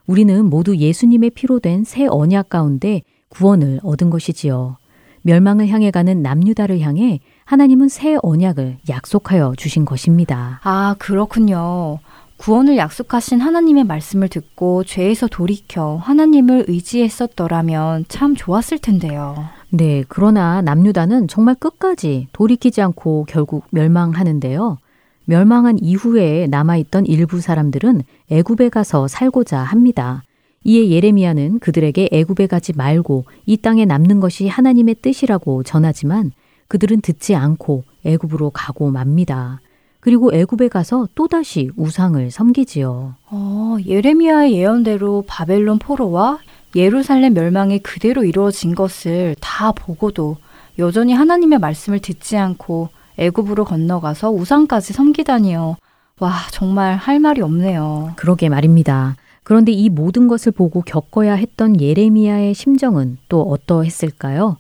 우리는 0.08 0.46
모두 0.46 0.76
예수님의 0.76 1.30
피로 1.32 1.60
된 1.60 1.84
새 1.84 2.08
언약 2.08 2.50
가운데 2.50 3.04
구원을 3.30 3.82
얻은 3.84 4.10
것이지요. 4.10 4.78
멸망을 5.22 5.68
향해 5.68 5.92
가는 5.92 6.22
남유다를 6.24 6.80
향해 6.80 7.20
하나님은 7.48 7.88
새 7.88 8.18
언약을 8.22 8.80
약속하여 8.90 9.54
주신 9.56 9.86
것입니다. 9.86 10.60
아, 10.64 10.96
그렇군요. 11.00 12.00
구원을 12.36 12.76
약속하신 12.76 13.40
하나님의 13.40 13.86
말씀을 13.86 14.28
듣고 14.28 14.84
죄에서 14.84 15.28
돌이켜 15.28 15.96
하나님을 15.96 16.66
의지했었더라면 16.68 18.04
참 18.10 18.36
좋았을 18.36 18.80
텐데요. 18.80 19.46
네, 19.70 20.04
그러나 20.10 20.62
남유다는 20.62 21.30
정말 21.30 21.56
끝까지 21.56 22.28
돌이키지 22.34 22.82
않고 22.82 23.26
결국 23.30 23.64
멸망하는데요. 23.72 24.78
멸망한 25.24 25.80
이후에 25.82 26.48
남아있던 26.48 27.06
일부 27.06 27.40
사람들은 27.40 28.02
애굽에 28.30 28.68
가서 28.68 29.08
살고자 29.08 29.60
합니다. 29.60 30.22
이에 30.66 30.90
예레미야는 30.90 31.60
그들에게 31.60 32.10
애굽에 32.12 32.48
가지 32.48 32.74
말고 32.74 33.24
이 33.46 33.56
땅에 33.56 33.86
남는 33.86 34.20
것이 34.20 34.50
하나님의 34.50 34.96
뜻이라고 35.02 35.64
전하지만 35.64 36.32
그들은 36.68 37.02
듣지 37.02 37.36
않고 37.36 37.84
애굽으로 38.06 38.52
가고 38.52 38.90
맙니다. 38.92 39.62
그리고 40.00 40.34
애굽에 40.34 40.70
가서 40.70 41.08
또다시 41.16 41.70
우상을 41.76 42.32
섬기지요. 42.32 43.16
어, 43.30 43.78
예레미야의 43.86 44.54
예언대로 44.54 45.26
바벨론 45.28 45.80
포로와 45.80 46.40
예루살렘 46.76 47.34
멸망이 47.34 47.80
그대로 47.80 48.24
이루어진 48.24 48.76
것을 48.76 49.36
다 49.40 49.72
보고도 49.72 50.38
여전히 50.80 51.14
하나님의 51.14 51.60
말씀을 51.60 52.00
듣지 52.00 52.38
않고 52.38 52.90
애굽으로 53.18 53.66
건너가서 53.66 54.32
우상까지 54.32 54.94
섬기다니요. 54.94 55.78
와, 56.20 56.34
정말 56.52 56.96
할 56.96 57.20
말이 57.20 57.42
없네요. 57.42 58.14
그러게 58.16 58.50
말입니다. 58.50 59.16
그런데 59.44 59.72
이 59.72 59.90
모든 59.90 60.28
것을 60.28 60.52
보고 60.52 60.82
겪어야 60.82 61.34
했던 61.34 61.80
예레미야의 61.80 62.54
심정은 62.54 63.18
또 63.30 63.42
어떠했을까요? 63.42 64.58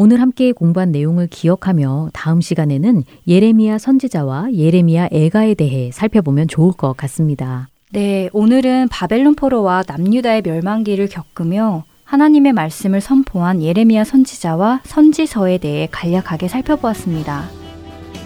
오늘 0.00 0.20
함께 0.20 0.52
공부한 0.52 0.92
내용을 0.92 1.26
기억하며 1.26 2.10
다음 2.12 2.40
시간에는 2.40 3.02
예레미야 3.26 3.78
선지자와 3.78 4.52
예레미야 4.52 5.08
애가에 5.10 5.54
대해 5.54 5.90
살펴보면 5.92 6.46
좋을 6.46 6.72
것 6.72 6.96
같습니다. 6.96 7.68
네, 7.90 8.30
오늘은 8.32 8.86
바벨론 8.92 9.34
포로와 9.34 9.82
남유다의 9.88 10.42
멸망기를 10.42 11.08
겪으며 11.08 11.82
하나님의 12.04 12.52
말씀을 12.52 13.00
선포한 13.00 13.60
예레미야 13.60 14.04
선지자와 14.04 14.82
선지서에 14.84 15.58
대해 15.58 15.88
간략하게 15.90 16.46
살펴보았습니다. 16.46 17.46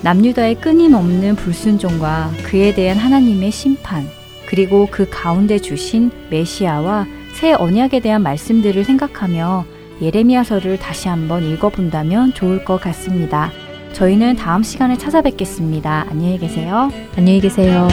남유다의 0.02 0.56
끊임없는 0.56 1.36
불순종과 1.36 2.32
그에 2.44 2.74
대한 2.74 2.98
하나님의 2.98 3.50
심판, 3.50 4.04
그리고 4.44 4.88
그 4.90 5.08
가운데 5.08 5.58
주신 5.58 6.10
메시아와 6.28 7.06
새 7.32 7.54
언약에 7.54 8.00
대한 8.00 8.22
말씀들을 8.22 8.84
생각하며 8.84 9.64
예레미야서를 10.02 10.78
다시 10.78 11.08
한번 11.08 11.44
읽어본다면 11.44 12.34
좋을 12.34 12.64
것 12.64 12.80
같습니다. 12.80 13.50
저희는 13.92 14.36
다음 14.36 14.62
시간에 14.62 14.98
찾아뵙겠습니다. 14.98 16.06
안녕히 16.10 16.38
계세요. 16.38 16.90
안녕히 17.16 17.40
계세요. 17.40 17.88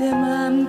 안녕하세요. 0.00 0.68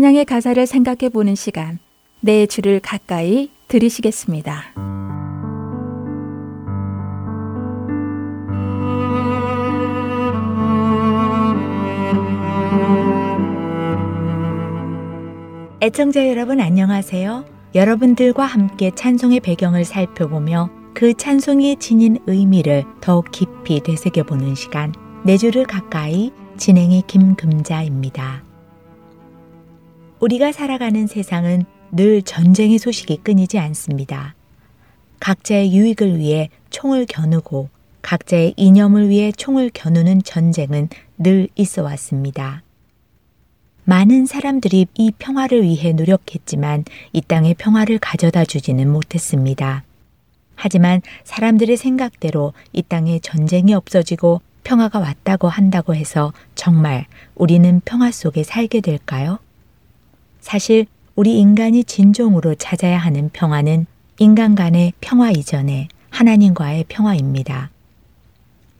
찬양의 0.00 0.24
가사를 0.24 0.66
생각해 0.66 1.10
보는 1.12 1.34
시간, 1.34 1.78
내 2.20 2.46
주를 2.46 2.80
가까이 2.80 3.50
들으시겠습니다. 3.68 4.72
애청자 15.82 16.26
여러분 16.30 16.60
안녕하세요. 16.60 17.44
여러분들과 17.74 18.46
함께 18.46 18.90
찬송의 18.94 19.40
배경을 19.40 19.84
살펴보며 19.84 20.70
그 20.94 21.12
찬송이 21.12 21.76
지닌 21.76 22.16
의미를 22.26 22.84
더욱 23.02 23.30
깊이 23.32 23.82
되새겨보는 23.82 24.54
시간, 24.54 24.94
내 25.26 25.36
주를 25.36 25.64
가까이 25.64 26.30
진행의 26.56 27.02
김금자입니다. 27.06 28.49
우리가 30.20 30.52
살아가는 30.52 31.06
세상은 31.06 31.64
늘 31.92 32.20
전쟁의 32.20 32.78
소식이 32.78 33.18
끊이지 33.24 33.58
않습니다. 33.58 34.34
각자의 35.18 35.74
유익을 35.74 36.18
위해 36.18 36.50
총을 36.68 37.06
겨누고 37.06 37.70
각자의 38.02 38.54
이념을 38.56 39.08
위해 39.08 39.32
총을 39.32 39.70
겨누는 39.72 40.22
전쟁은 40.22 40.88
늘 41.16 41.48
있어 41.56 41.82
왔습니다. 41.82 42.62
많은 43.84 44.26
사람들이 44.26 44.86
이 44.94 45.12
평화를 45.18 45.62
위해 45.62 45.92
노력했지만 45.92 46.84
이 47.12 47.22
땅의 47.22 47.54
평화를 47.54 47.98
가져다 47.98 48.44
주지는 48.44 48.90
못했습니다. 48.92 49.84
하지만 50.54 51.00
사람들의 51.24 51.78
생각대로 51.78 52.52
이 52.74 52.82
땅에 52.82 53.18
전쟁이 53.20 53.72
없어지고 53.72 54.42
평화가 54.64 54.98
왔다고 54.98 55.48
한다고 55.48 55.94
해서 55.94 56.34
정말 56.54 57.06
우리는 57.34 57.80
평화 57.86 58.10
속에 58.10 58.42
살게 58.42 58.82
될까요? 58.82 59.38
사실 60.40 60.86
우리 61.14 61.38
인간이 61.38 61.84
진정으로 61.84 62.54
찾아야 62.54 62.98
하는 62.98 63.30
평화는 63.32 63.86
인간 64.18 64.54
간의 64.54 64.92
평화 65.00 65.30
이전에 65.30 65.88
하나님과의 66.10 66.86
평화입니다. 66.88 67.70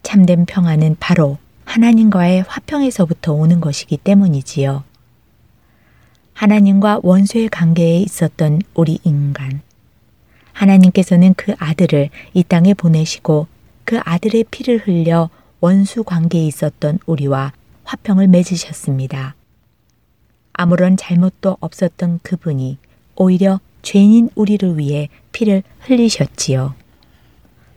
참된 0.02 0.46
평화는 0.46 0.96
바로 0.98 1.38
하나님과의 1.64 2.44
화평에서부터 2.48 3.32
오는 3.32 3.60
것이기 3.60 3.96
때문이지요. 3.98 4.82
하나님과 6.32 7.00
원수의 7.02 7.48
관계에 7.48 7.98
있었던 7.98 8.62
우리 8.74 8.98
인간. 9.04 9.60
하나님께서는 10.52 11.34
그 11.34 11.54
아들을 11.58 12.10
이 12.34 12.42
땅에 12.42 12.74
보내시고 12.74 13.46
그 13.84 14.00
아들의 14.04 14.44
피를 14.50 14.78
흘려 14.78 15.30
원수 15.60 16.02
관계에 16.04 16.44
있었던 16.46 16.98
우리와 17.06 17.52
화평을 17.84 18.28
맺으셨습니다. 18.28 19.34
아무런 20.60 20.98
잘못도 20.98 21.56
없었던 21.60 22.20
그분이 22.22 22.76
오히려 23.16 23.60
죄인인 23.80 24.28
우리를 24.34 24.76
위해 24.76 25.08
피를 25.32 25.62
흘리셨지요. 25.86 26.74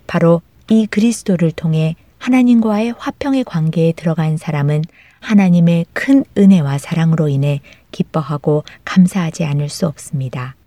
바로 0.05 0.41
이 0.69 0.85
그리스도를 0.87 1.53
통해 1.53 1.95
하나님과의 2.17 2.95
화평의 2.97 3.45
관계에 3.45 3.93
들어간 3.93 4.35
사람은 4.35 4.81
하나님의 5.21 5.85
큰 5.93 6.25
은혜와 6.37 6.77
사랑으로 6.77 7.29
인해 7.29 7.61
기뻐하고 7.91 8.65
감사하지 8.83 9.45
않을 9.45 9.69
수 9.69 9.87
없습니다. 9.87 10.57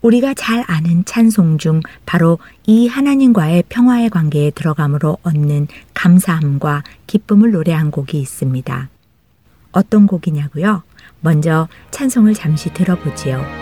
우리가 0.00 0.32
잘 0.32 0.64
아는 0.68 1.04
찬송 1.04 1.58
중 1.58 1.82
바로 2.06 2.38
이 2.66 2.88
하나님과의 2.88 3.64
평화의 3.68 4.08
관계에 4.08 4.52
들어감으로 4.52 5.18
얻는 5.22 5.68
감사함과 5.92 6.82
기쁨을 7.06 7.50
노래한 7.50 7.90
곡이 7.90 8.18
있습니다. 8.18 8.88
어떤 9.72 10.06
곡이냐고요? 10.06 10.82
먼저 11.20 11.68
찬송을 11.90 12.34
잠시 12.34 12.72
들어보지요. 12.72 13.61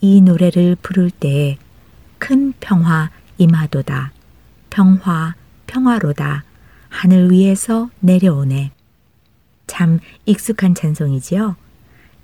이 0.00 0.20
노래를 0.20 0.76
부를 0.80 1.10
때에 1.10 1.58
큰 2.18 2.52
평화 2.60 3.10
임하도다 3.38 4.12
평화 4.70 5.34
평화로다 5.66 6.44
하늘 6.88 7.30
위에서 7.30 7.90
내려오네 8.00 8.72
참 9.70 10.00
익숙한 10.26 10.74
찬송이지요. 10.74 11.54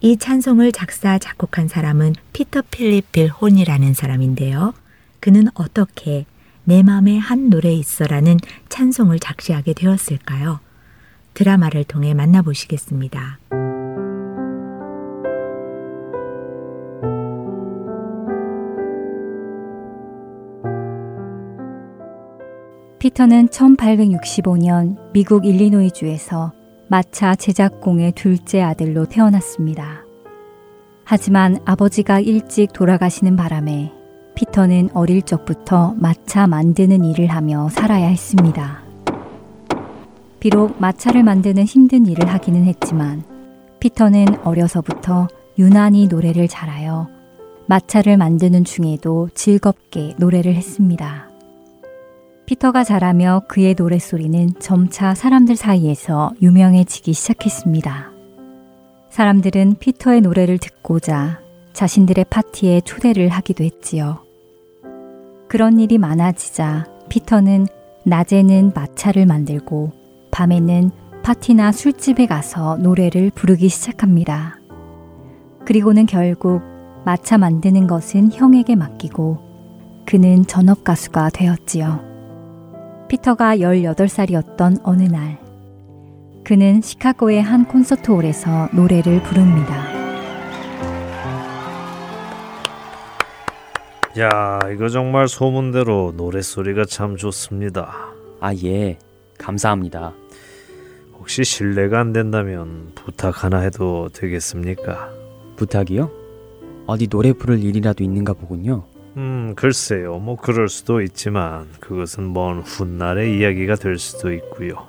이 0.00 0.16
찬송을 0.16 0.72
작사 0.72 1.16
작곡한 1.16 1.68
사람은 1.68 2.14
피터 2.32 2.62
필립 2.70 3.12
빌혼이라는 3.12 3.94
사람인데요. 3.94 4.74
그는 5.20 5.46
어떻게 5.54 6.26
내 6.64 6.82
맘에 6.82 7.18
한 7.18 7.48
노래 7.48 7.72
있어라는 7.72 8.38
찬송을 8.68 9.20
작시하게 9.20 9.74
되었을까요? 9.74 10.58
드라마를 11.34 11.84
통해 11.84 12.14
만나보시겠습니다. 12.14 13.38
피터는 23.06 23.46
1865년 23.50 24.96
미국 25.12 25.46
일리노이주에서 25.46 26.52
마차 26.88 27.36
제작공의 27.36 28.10
둘째 28.16 28.62
아들로 28.62 29.04
태어났습니다. 29.06 30.04
하지만 31.04 31.60
아버지가 31.64 32.18
일찍 32.18 32.72
돌아가시는 32.72 33.36
바람에 33.36 33.92
피터는 34.34 34.90
어릴 34.92 35.22
적부터 35.22 35.94
마차 35.98 36.48
만드는 36.48 37.04
일을 37.04 37.28
하며 37.28 37.68
살아야 37.68 38.08
했습니다. 38.08 38.82
비록 40.40 40.74
마차를 40.80 41.22
만드는 41.22 41.62
힘든 41.62 42.06
일을 42.06 42.26
하기는 42.26 42.64
했지만 42.64 43.22
피터는 43.78 44.40
어려서부터 44.42 45.28
유난히 45.60 46.08
노래를 46.08 46.48
잘하여 46.48 47.06
마차를 47.66 48.16
만드는 48.16 48.64
중에도 48.64 49.28
즐겁게 49.32 50.16
노래를 50.18 50.56
했습니다. 50.56 51.35
피터가 52.46 52.84
자라며 52.84 53.42
그의 53.48 53.74
노랫소리는 53.76 54.60
점차 54.60 55.14
사람들 55.14 55.56
사이에서 55.56 56.30
유명해지기 56.40 57.12
시작했습니다. 57.12 58.12
사람들은 59.10 59.76
피터의 59.80 60.20
노래를 60.20 60.58
듣고자 60.58 61.40
자신들의 61.72 62.26
파티에 62.30 62.82
초대를 62.82 63.28
하기도 63.30 63.64
했지요. 63.64 64.18
그런 65.48 65.80
일이 65.80 65.98
많아지자 65.98 66.86
피터는 67.08 67.66
낮에는 68.04 68.72
마차를 68.74 69.26
만들고 69.26 69.90
밤에는 70.30 70.90
파티나 71.24 71.72
술집에 71.72 72.26
가서 72.26 72.76
노래를 72.76 73.32
부르기 73.34 73.68
시작합니다. 73.68 74.60
그리고는 75.64 76.06
결국 76.06 76.62
마차 77.04 77.38
만드는 77.38 77.88
것은 77.88 78.30
형에게 78.32 78.76
맡기고 78.76 80.04
그는 80.06 80.46
전업 80.46 80.84
가수가 80.84 81.30
되었지요. 81.30 82.05
피터가 83.08 83.58
18살이었던 83.58 84.80
어느 84.82 85.04
날, 85.04 85.38
그는 86.44 86.80
시카고의 86.80 87.42
한 87.42 87.66
콘서트홀에서 87.66 88.68
노래를 88.72 89.22
부릅니다. 89.22 89.96
야, 94.18 94.58
이거 94.72 94.88
정말 94.88 95.28
소문대로 95.28 96.14
노랫소리가 96.16 96.84
참 96.86 97.16
좋습니다. 97.16 98.08
아, 98.40 98.54
예. 98.64 98.98
감사합니다. 99.38 100.14
혹시 101.18 101.44
실례가 101.44 102.00
안 102.00 102.12
된다면 102.12 102.92
부탁 102.94 103.44
하나 103.44 103.58
해도 103.58 104.08
되겠습니까? 104.12 105.10
부탁이요? 105.56 106.10
어디 106.86 107.08
노래 107.08 107.32
부를 107.32 107.62
일이라도 107.62 108.02
있는가 108.02 108.32
보군요. 108.32 108.84
음, 109.16 109.54
글쎄요. 109.56 110.18
뭐 110.18 110.36
그럴 110.36 110.68
수도 110.68 111.00
있지만 111.00 111.68
그것은 111.80 112.32
먼 112.32 112.60
훗날의 112.60 113.38
이야기가 113.38 113.76
될 113.76 113.98
수도 113.98 114.32
있고요. 114.32 114.86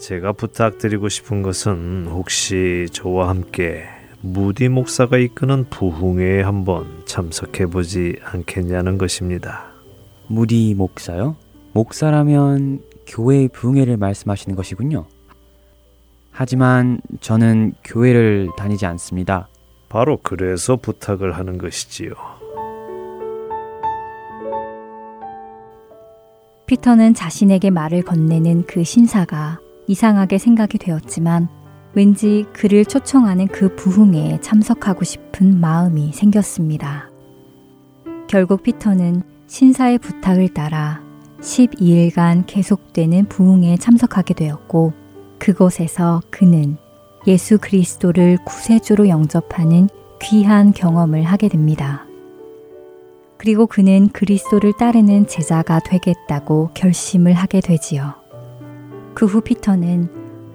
제가 0.00 0.32
부탁드리고 0.32 1.08
싶은 1.08 1.42
것은 1.42 2.06
혹시 2.10 2.86
저와 2.92 3.28
함께 3.28 3.84
무디 4.20 4.68
목사가 4.68 5.16
이끄는 5.16 5.66
부흥회에 5.70 6.42
한번 6.42 7.02
참석해 7.06 7.66
보지 7.66 8.16
않겠냐는 8.24 8.98
것입니다. 8.98 9.66
무디 10.26 10.74
목사요? 10.76 11.36
목사라면 11.72 12.80
교회의 13.06 13.48
부흥회를 13.48 13.96
말씀하시는 13.96 14.56
것이군요. 14.56 15.06
하지만 16.32 17.00
저는 17.20 17.74
교회를 17.84 18.48
다니지 18.56 18.84
않습니다. 18.86 19.48
바로 19.88 20.18
그래서 20.22 20.76
부탁을 20.76 21.32
하는 21.36 21.58
것이지요. 21.58 22.35
피터는 26.66 27.14
자신에게 27.14 27.70
말을 27.70 28.02
건네는 28.02 28.64
그 28.66 28.82
신사가 28.82 29.60
이상하게 29.86 30.38
생각이 30.38 30.78
되었지만 30.78 31.48
왠지 31.94 32.44
그를 32.52 32.84
초청하는 32.84 33.46
그 33.46 33.74
부흥에 33.76 34.40
참석하고 34.40 35.04
싶은 35.04 35.60
마음이 35.60 36.12
생겼습니다. 36.12 37.08
결국 38.28 38.64
피터는 38.64 39.22
신사의 39.46 39.98
부탁을 39.98 40.48
따라 40.48 41.00
12일간 41.40 42.44
계속되는 42.46 43.26
부흥에 43.26 43.76
참석하게 43.76 44.34
되었고 44.34 44.92
그곳에서 45.38 46.20
그는 46.30 46.76
예수 47.28 47.58
그리스도를 47.58 48.38
구세주로 48.44 49.08
영접하는 49.08 49.88
귀한 50.20 50.72
경험을 50.72 51.22
하게 51.22 51.48
됩니다. 51.48 52.05
그리고 53.38 53.66
그는 53.66 54.08
그리스도를 54.08 54.72
따르는 54.78 55.26
제자가 55.26 55.80
되겠다고 55.80 56.70
결심을 56.74 57.34
하게 57.34 57.60
되지요. 57.60 58.14
그 59.14 59.26
후 59.26 59.40
피터는 59.40 60.08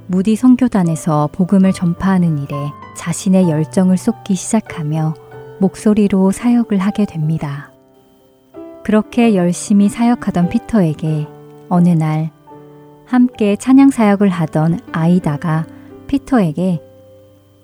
무디 0.08 0.36
선교단에서 0.36 1.30
복음을 1.32 1.72
전파하는 1.72 2.38
일에 2.40 2.56
자신의 2.98 3.50
열정을 3.50 3.98
쏟기 3.98 4.36
시작하며 4.36 5.14
목소리로 5.60 6.32
사역을 6.32 6.78
하게 6.80 7.06
됩니다. 7.06 7.72
그렇게 8.84 9.36
열심히 9.36 9.90
사역하던 9.90 10.50
피터에게 10.50 11.28
어느 11.70 11.90
날 11.90 12.32
함께 13.06 13.56
찬양 13.56 13.92
사역을 13.92 14.30
하던 14.30 14.80
아이다가 14.92 15.66
피터에게 16.08 16.82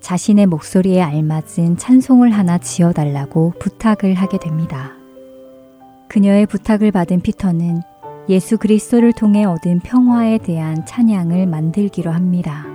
자신의 0.00 0.46
목소리에 0.46 1.02
알맞은 1.02 1.76
찬송을 1.76 2.30
하나 2.30 2.58
지어달라고 2.58 3.54
부탁을 3.58 4.14
하게 4.14 4.38
됩니다. 4.38 4.97
그녀의 6.08 6.46
부탁을 6.46 6.90
받은 6.90 7.20
피터는 7.20 7.82
예수 8.28 8.58
그리스도를 8.58 9.12
통해 9.12 9.44
얻은 9.44 9.80
평화에 9.80 10.38
대한 10.38 10.84
찬양을 10.84 11.46
만들기로 11.46 12.10
합니다. 12.10 12.66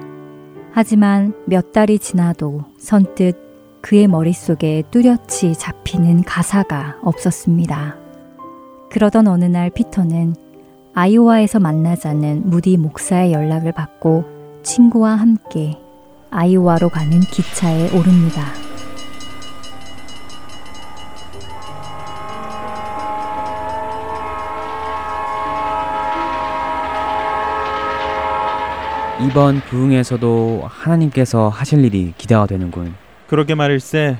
하지만 0.71 1.33
몇 1.45 1.71
달이 1.71 1.99
지나도 1.99 2.63
선뜻 2.79 3.81
그의 3.81 4.07
머릿속에 4.07 4.83
뚜렷이 4.89 5.53
잡히는 5.57 6.23
가사가 6.23 6.97
없었습니다. 7.03 7.97
그러던 8.89 9.27
어느 9.27 9.45
날 9.45 9.69
피터는 9.69 10.35
아이오와에서 10.93 11.59
만나자는 11.59 12.49
무디 12.49 12.77
목사의 12.77 13.33
연락을 13.33 13.71
받고 13.71 14.25
친구와 14.63 15.15
함께 15.15 15.77
아이오와로 16.29 16.89
가는 16.89 17.19
기차에 17.19 17.89
오릅니다. 17.97 18.72
이번 29.25 29.61
부흥에서도 29.61 30.63
하나님께서 30.67 31.47
하실 31.47 31.85
일이 31.85 32.13
기대가 32.17 32.45
되는군. 32.45 32.93
그러게 33.27 33.55
말일세. 33.55 34.17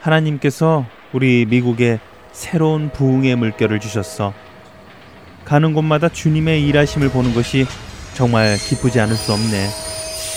하나님께서 0.00 0.84
우리 1.12 1.46
미국에 1.46 2.00
새로운 2.32 2.90
부흥의 2.90 3.36
물결을 3.36 3.78
주셨어. 3.78 4.34
가는 5.44 5.72
곳마다 5.72 6.08
주님의 6.08 6.66
일하심을 6.66 7.10
보는 7.10 7.32
것이 7.32 7.64
정말 8.14 8.56
기쁘지 8.56 9.00
않을 9.00 9.14
수 9.14 9.32
없네. 9.32 9.66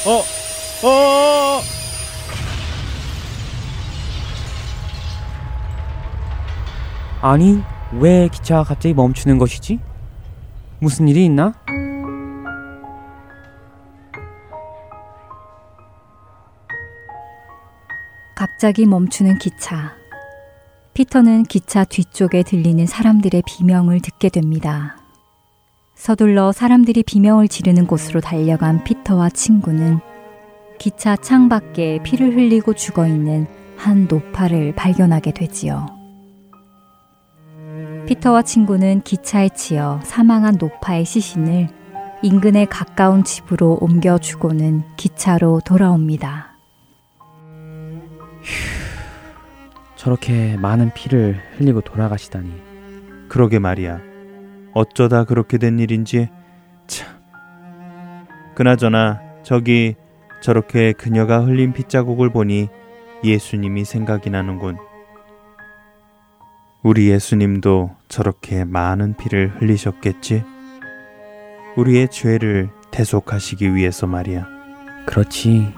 어, 0.05 0.87
어. 0.87 1.61
아니, 7.21 7.61
왜 7.93 8.29
기차가 8.31 8.63
갑자기 8.63 8.93
멈추는 8.93 9.39
것이지? 9.39 9.79
무슨 10.79 11.07
일이 11.07 11.25
있나? 11.25 11.53
갑자기 18.57 18.87
멈추는 18.87 19.37
기차. 19.37 19.93
피터는 20.95 21.43
기차 21.43 21.83
뒤쪽에 21.83 22.41
들리는 22.41 22.87
사람들의 22.87 23.43
비명을 23.45 23.99
듣게 23.99 24.29
됩니다. 24.29 24.97
서둘러 25.93 26.51
사람들이 26.51 27.03
비명을 27.03 27.49
지르는 27.49 27.85
곳으로 27.85 28.19
달려간 28.19 28.83
피터와 28.83 29.29
친구는 29.29 29.99
기차 30.79 31.15
창 31.15 31.49
밖에 31.49 31.99
피를 32.01 32.35
흘리고 32.35 32.73
죽어 32.73 33.05
있는 33.05 33.45
한 33.75 34.07
노파를 34.09 34.73
발견하게 34.73 35.33
되지요. 35.33 35.85
피터와 38.07 38.41
친구는 38.41 39.01
기차에 39.03 39.49
치여 39.49 39.99
사망한 40.03 40.57
노파의 40.59 41.05
시신을 41.05 41.69
인근의 42.23 42.65
가까운 42.65 43.23
집으로 43.23 43.77
옮겨주고는 43.81 44.81
기차로 44.97 45.61
돌아옵니다. 45.63 46.56
저렇게 49.95 50.57
많은 50.57 50.93
피를 50.93 51.41
흘리고 51.57 51.81
돌아가시다니. 51.81 52.51
그러게 53.29 53.59
말이야. 53.59 53.99
어쩌다 54.73 55.23
그렇게 55.23 55.57
된 55.57 55.79
일인지 55.79 56.29
참. 56.85 57.07
그나저나 58.55 59.21
저기 59.43 59.95
저렇게 60.41 60.93
그녀가 60.93 61.39
흘린 61.43 61.73
핏자국을 61.73 62.29
보니 62.29 62.69
예수님이 63.23 63.85
생각이 63.85 64.29
나는군. 64.29 64.77
우리 66.83 67.09
예수님도 67.09 67.95
저렇게 68.07 68.63
많은 68.63 69.17
피를 69.17 69.49
흘리셨겠지? 69.59 70.43
우리의 71.75 72.09
죄를 72.09 72.69
대속하시기 72.91 73.75
위해서 73.75 74.07
말이야. 74.07 74.47
그렇지. 75.05 75.73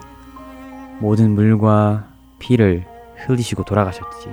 모든 1.00 1.32
물과 1.32 2.09
피를 2.40 2.86
흘리시고 3.28 3.64
돌아가셨지. 3.64 4.30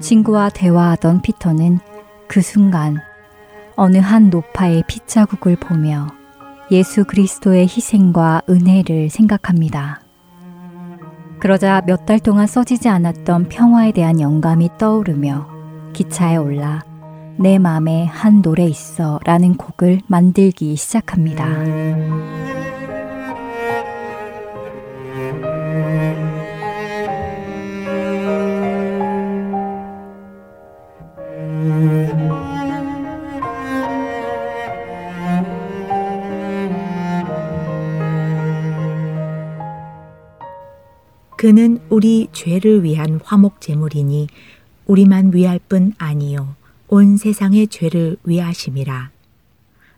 친구와 0.00 0.48
대화하던 0.50 1.22
피터는 1.22 1.80
그 2.28 2.40
순간 2.40 2.98
어느 3.76 3.98
한 3.98 4.30
노파의 4.30 4.84
핏자국을 4.86 5.56
보며 5.56 6.08
예수 6.70 7.04
그리스도의 7.04 7.62
희생과 7.62 8.42
은혜를 8.48 9.10
생각합니다. 9.10 10.00
그러자 11.40 11.82
몇 11.86 12.04
달 12.04 12.18
동안 12.18 12.46
써지지 12.46 12.88
않았던 12.88 13.48
평화에 13.48 13.92
대한 13.92 14.20
영감이 14.20 14.70
떠오르며 14.78 15.46
기차에 15.92 16.36
올라 16.36 16.82
내 17.40 17.56
맘에 17.58 18.04
한 18.04 18.42
노래 18.42 18.64
있어 18.64 19.20
라는 19.24 19.56
곡을 19.56 20.00
만들기 20.08 20.74
시작합니다. 20.74 21.46
그는 41.36 41.78
우리 41.88 42.26
죄를 42.32 42.82
위한 42.82 43.20
화목 43.22 43.60
제물이니 43.60 44.26
우리만 44.86 45.32
위할 45.32 45.60
뿐 45.68 45.92
아니요 45.96 46.57
온 46.90 47.18
세상의 47.18 47.68
죄를 47.68 48.16
위하심이라. 48.24 49.10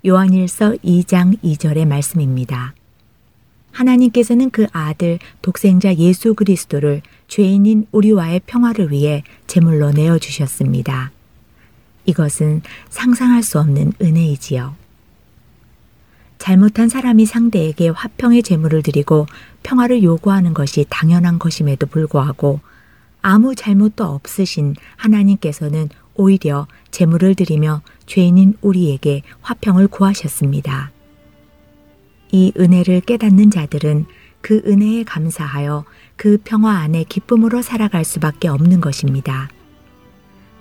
요한일서 0.05 0.73
2장 0.85 1.41
2절의 1.41 1.87
말씀입니다. 1.87 2.75
하나님께서는 3.71 4.51
그 4.51 4.67
아들 4.73 5.21
독생자 5.41 5.95
예수 5.95 6.35
그리스도를 6.35 7.03
죄인인 7.29 7.87
우리와의 7.93 8.41
평화를 8.45 8.91
위해 8.91 9.23
제물로 9.47 9.93
내어 9.93 10.19
주셨습니다. 10.19 11.13
이것은 12.07 12.63
상상할 12.89 13.45
수 13.45 13.61
없는 13.61 13.93
은혜이지요. 14.03 14.75
잘못한 16.39 16.89
사람이 16.89 17.25
상대에게 17.25 17.91
화평의 17.91 18.43
제물을 18.43 18.83
드리고 18.83 19.27
평화를 19.63 20.03
요구하는 20.03 20.55
것이 20.55 20.87
당연한 20.89 21.39
것임에도 21.39 21.87
불구하고 21.87 22.59
아무 23.23 23.55
잘못도 23.55 24.03
없으신 24.03 24.75
하나님께서는 24.97 25.89
오히려 26.15 26.67
제물을 26.91 27.35
드리며 27.35 27.83
죄인인 28.07 28.55
우리에게 28.61 29.23
화평을 29.43 29.89
구하셨습니다. 29.89 30.93
이 32.33 32.53
은혜를 32.57 33.01
깨닫는 33.03 33.51
자들은 33.51 34.07
그 34.41 34.63
은혜에 34.67 35.05
감사하여 35.05 35.85
그 36.17 36.39
평화 36.45 36.79
안에 36.79 37.05
기쁨으로 37.05 37.63
살아갈 37.63 38.05
수밖에 38.05 38.49
없는 38.49 38.81
것입니다. 38.81 39.49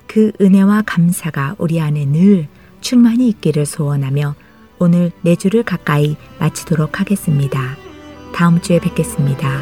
그 0.08 0.32
은혜와 0.42 0.84
감사가 0.86 1.56
우리 1.60 1.80
안에 1.80 2.06
늘 2.06 2.48
충만히 2.82 3.30
있기를 3.30 3.66
소원하며 3.66 4.36
오늘 4.80 5.12
내 5.22 5.36
주를 5.36 5.64
가까이 5.64 6.16
마치도록 6.40 7.00
하겠습니다. 7.00 7.78
다음 8.34 8.62
주에 8.62 8.80
뵙겠습니다. 8.80 9.62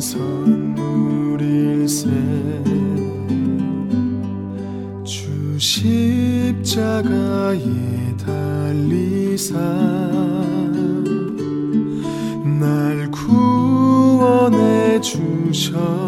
선물일세. 0.00 1.38
주 5.04 5.58
십자가에 5.58 7.58
달리사. 8.16 9.58
날 12.60 13.10
구원해 13.10 15.00
주셔. 15.00 16.07